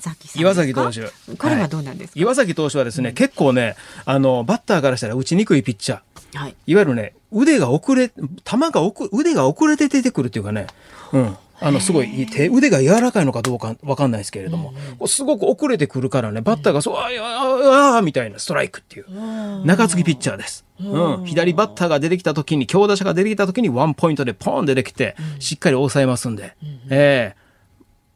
[0.00, 0.54] 崎さん岩。
[0.54, 1.08] 崎投手。
[1.36, 2.20] これはどうなんですか？
[2.20, 6.38] 岩崎投手はですね、結構ね、あの、バッターからしたら打ちにくいピッチャー。
[6.38, 6.54] はい。
[6.66, 10.66] いわゆるね、腕が遅れ、球が遅腕が遅れて出てくるっていうかね、
[11.12, 11.36] うん。
[11.60, 19.06] あの、すごい、手、腕が柔らかいのかどうかわかんないですけれども、こうすごく遅れてくるからね、バッターがそう、あいやああみたいなストライクっていう、
[19.64, 20.64] 中継ぎピッチャーです。
[20.80, 21.24] うん。
[21.24, 26.56] 左バッターが出てきた時に、強打者が出てきた時にワンポイントでポン出てきて、しっかり抑えますんで、
[26.90, 27.43] ええ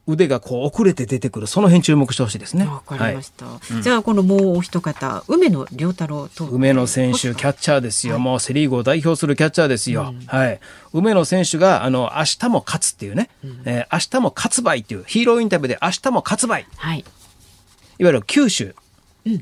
[0.08, 2.66] 腕がこう遅れて出てくる、その辺注目してほしいですね。
[2.66, 3.44] わかりました。
[3.82, 6.46] じゃあ、このもうお一方、梅野良太郎と。
[6.46, 8.18] 梅野選手、キャッチャーですよ。
[8.18, 10.14] もうセリーグを代表するキャッチャーですよ。
[10.26, 10.60] はい。
[10.94, 13.28] 梅野選手が、あの、明日も勝つっていうね、
[13.66, 16.66] えー明日も勝つばいっていう、ヒーローインタビューで明日も勝つばい。
[16.76, 16.98] はい。
[17.00, 17.06] いわ
[17.98, 18.74] ゆる九州、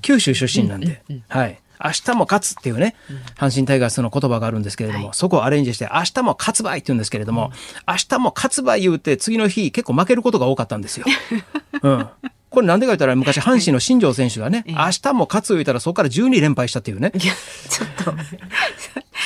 [0.02, 1.58] 九州出身なんで、はい。
[1.82, 2.94] 明日も勝つっていうね、
[3.36, 7.52] 阪神タイガースの言葉があるんですけれども、そこをアレンジして、明日も勝つばいって言うんですけれども、
[7.86, 11.06] 明日も勝つばい言うて、次の日結構負けることが多かったんですよ。
[11.82, 12.08] うん。
[12.48, 17.12] これなんでか言ったら、昔阪神の新庄選手がね、明日も勝つ言うたらそこから12連敗したっていうね。
[17.14, 17.34] いや、
[17.68, 18.14] ちょっと。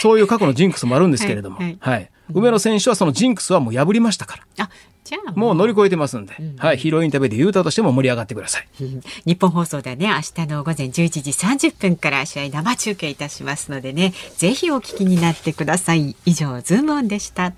[0.01, 2.07] そういう過去のジンクスもあるんですけれども、ははいい。
[2.33, 4.65] 梅野選手はそのジンクスはもう破りましたから。
[4.65, 4.71] あ
[5.35, 6.79] もう乗り越えてますんで、はい。
[6.79, 8.69] ヒーローインタビューで言うたとしても盛り上がってください。
[9.27, 10.91] 日本放送ではね、明日の午前11
[11.23, 16.17] 時30分から試合生中継いたしますのでね、ぜひお聞きになってください。
[16.25, 17.53] 以上、ズームオンでした。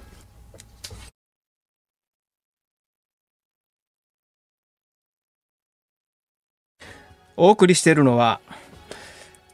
[7.37, 8.41] お送りしているのは、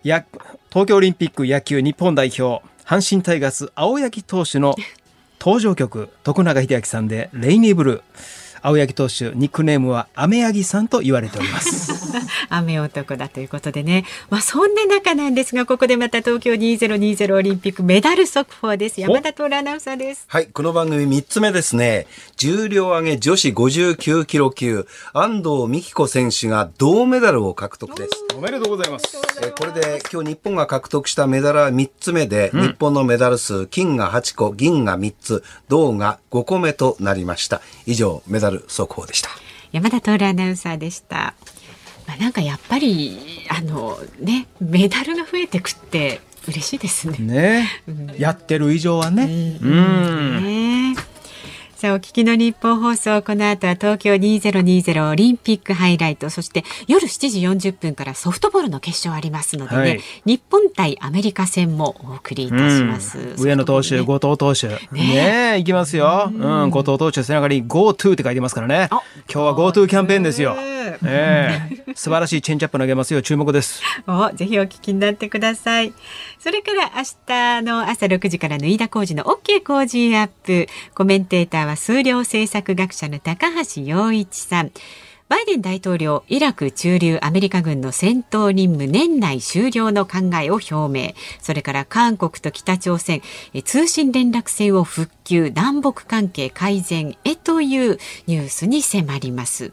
[0.03, 0.25] や
[0.71, 4.75] 東京オリンピック野球日本代表、阪神タイガース青柳投手の
[5.41, 8.48] 登場曲、徳永英明さんでレイニーブルー。
[8.69, 12.19] 青柳投手、ニックネームは雨柳さんと言われております。
[12.51, 14.05] 雨男だということでね。
[14.29, 19.01] まあそんな中なんですが、ここでまた東京2020オリンピックメダル速報です。
[19.01, 20.25] 山田徹アナウンサーです。
[20.27, 22.07] はい、この番組3つ目ですね。
[22.37, 28.11] 重量挙げ女子59キロ級、安藤美希子選手が銅メダルを獲得です。
[28.37, 29.17] おめでとうございます。
[29.43, 37.61] えーこれで今日日本が獲得したメダルは3つ目で、日本のメダル数、金が8個、銀が3つ、銅が5個目となりました。
[37.87, 39.31] 以上、メダル速報でした。
[39.73, 41.35] 山田徹アナウンサーでした。
[42.07, 43.19] まあなんかやっぱり、
[43.51, 47.19] あのね、メダルが増えてくって嬉しいですね。
[47.19, 49.59] ね、やってる以上はね。
[49.61, 50.45] うん。
[50.45, 50.68] ね
[51.79, 63.19] さあ、お聞きの日本放送、この後は東京2020オリンピックハイライト、そして夜7時40分からソフトボールの決勝ありますのでね、はい日本対アメリカ戦もお送りいたします。
[63.21, 64.67] うん上野投手、後藤投手。
[64.91, 66.33] ねえ、行きますよ。
[66.35, 68.89] うん、後藤投手背中に GoTo って書いてますからね。
[68.91, 70.57] 今日は GoTo キャンペーンですよ。
[70.59, 73.23] ええ素晴らしいチェンジアップ投げますよ。
[73.23, 73.83] 注目です。
[74.07, 75.93] おぜひお聞きになってください。
[76.39, 80.67] それから明日の朝6時からの飯田浩二の OK 工事アップ。
[80.95, 84.73] コメンテーターは数量政策学者の高橋洋一さん。
[85.29, 91.13] バイデン大統領、イラク駐留アメリカ軍の戦闘任務年内終了の考えを表明。
[91.43, 93.21] それから韓国と北朝鮮、
[93.63, 99.73] 通信連絡線を復旧、南北関係改善へというニュースに迫ります。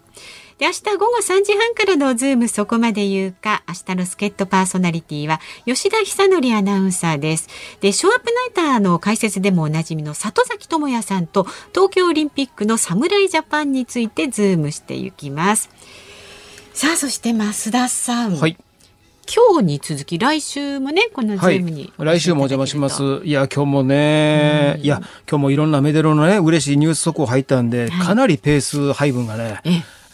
[0.58, 7.50] で、明日午後3時半からのズームそこまで言うか、明日の助っ人パーソナリティは吉田尚記アナウンサーです。
[7.82, 15.70] で、ショーアップナイターの解説でもおなじみの里崎智也さんと東京オリンピックの侍ジャパンについてズームしていきます。
[16.74, 18.38] さあ、そして増田さん。
[18.38, 18.58] はい。
[19.28, 21.92] 今日に続き来週もね、このズはいームに、。
[21.98, 23.22] 来週もお邪魔します。
[23.26, 29.62] いや、今日もね、いや、今日もいろんなメダルのね、嬉しいニュース速報入ったんで、かなりペース配分がね、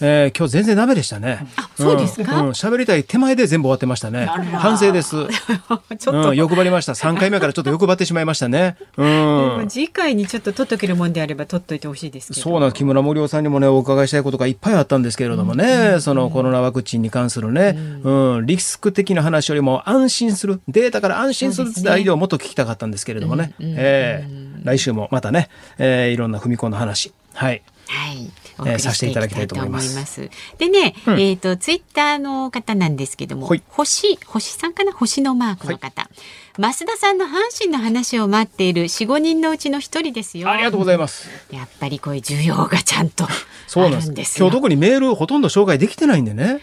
[0.01, 1.45] えー今日全然ダメでしたね。
[1.77, 2.37] そうですか？
[2.41, 2.45] うん。
[2.47, 2.51] うん。
[2.51, 4.25] 喋りたい手前で全部終わってましたね。
[4.25, 5.15] 反省です。
[5.99, 6.93] ちょっと、うん、欲張りました。
[6.93, 8.75] 3回目からちょっと欲張ってしまいましたね。
[8.97, 9.67] うもん。
[9.69, 12.41] 次回にちょっと取っとけるもんであれば取っといてほしいですけど。
[12.41, 18.45] そうな木村盛夫さんにもねお伺いしたいことがいっぱいあったんですけれどもね、そのコロナワクチンに関するね、うん。
[18.45, 20.61] リスク的な話よりも安心する。
[20.67, 24.51] データから安心するってアイデアをもっと聞きたかったんですけれどもね、えー。
[24.63, 27.11] 来週もまたね、えーいろんな踏み込んだ話。
[27.33, 27.61] はい。
[27.87, 28.29] はい。
[28.61, 34.91] おえーさせていただきたいと思いますでね、うんえっ、と、ツイッターの方なんですけども、はい星、星さんかな？
[34.91, 36.09] 星のマークの方。
[36.57, 40.49] 増田さんの阪神の話を待っている4、5人のうちの一人ですよ。
[40.49, 43.27] ありがとうございますやっぱりこういう需要がちゃんとあ
[43.67, 44.47] そうなんでするんですよ。
[44.47, 46.59] 今日特にメールほとんど紹介できてないんでね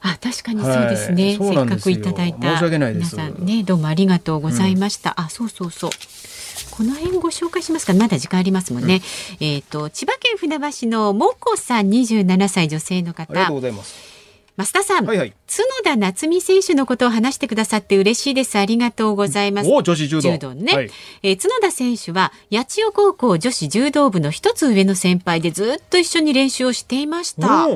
[0.00, 1.24] あ、確かにそうですね。
[1.24, 2.38] はいそうせっかくいただいた。
[2.60, 5.20] 皆さんね、どうもありがとうございました。
[5.20, 5.90] あ、そうそうそう。
[6.78, 7.92] この辺ご紹介しますか。
[7.92, 9.02] まだ時間ありますもんね。
[9.40, 13.32] えっ、と、千葉県船橋のもこさん27歳女性の方。
[13.32, 14.18] ありがとうございます
[14.56, 18.58] 増田さん、はいはい角田夏実選手のことを話してくださって嬉しいです。
[18.58, 19.70] ありがとうございます。
[19.70, 20.90] お女子柔道ね、はい
[21.22, 27.66] えー角田選手は八千代高校女子柔道部の一つ上の先輩でずっと一緒に練習をしていました。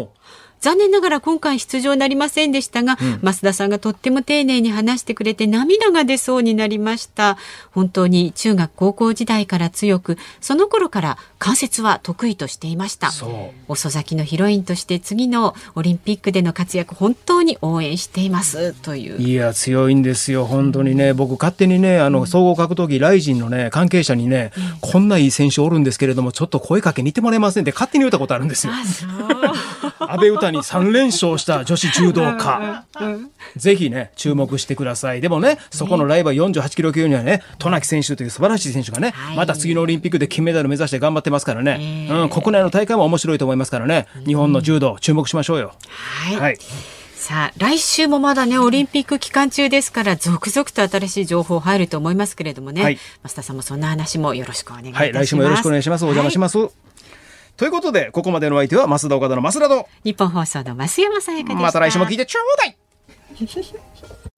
[0.62, 7.36] 残念ながら今回出場なりませんでしたが、増田さんがとっても丁寧に話してくれて涙が出そうになりました。
[7.72, 13.10] 本当に中学高校時代から強く、その頃から関節は得意としていました。
[13.66, 19.20] 遅咲きのヒロインとして次のオリンピックでの活躍本当に応援していますという。
[19.20, 28.72] いや強いんですよ本当にね僕勝手にねあの総合格闘技ライジンのね関係者にね、こんないい選手おるんですけれどもちょっと声かけに行ってもらえませんって勝手に言ったことあるんですよ。
[29.98, 32.84] 安倍詩に3連勝した女子柔道家。
[33.56, 35.20] ぜひね注目してください。
[35.20, 39.36] でもねそこのライバル48キロ級にはね渡名喜選手という素晴らしい選手がね、はい。
[39.36, 42.20] また次のオリンピックで金メダル目指して頑張ってますからね、ええ。
[42.22, 44.06] うん、国内の大会も面白いと思いますからね。
[44.26, 45.74] 日本の柔道注目しましょうよ。
[45.88, 46.58] はい、はい。
[47.14, 52.98] さあ来週もまだねオリンピック期間中ですから続々と新しい情報入ると思いますけれどもね、はい。
[53.22, 55.02] 増田さんもそんな話もよろしくお願いします。
[55.02, 56.04] はい、来週もよろしくお願いします。
[56.04, 56.58] お邪魔します。
[57.56, 61.62] ということで、ここまでのお相手は増田岡田の増田と、日本放送の増山さやかでした。
[61.62, 62.76] また来週も聞いてちょうだい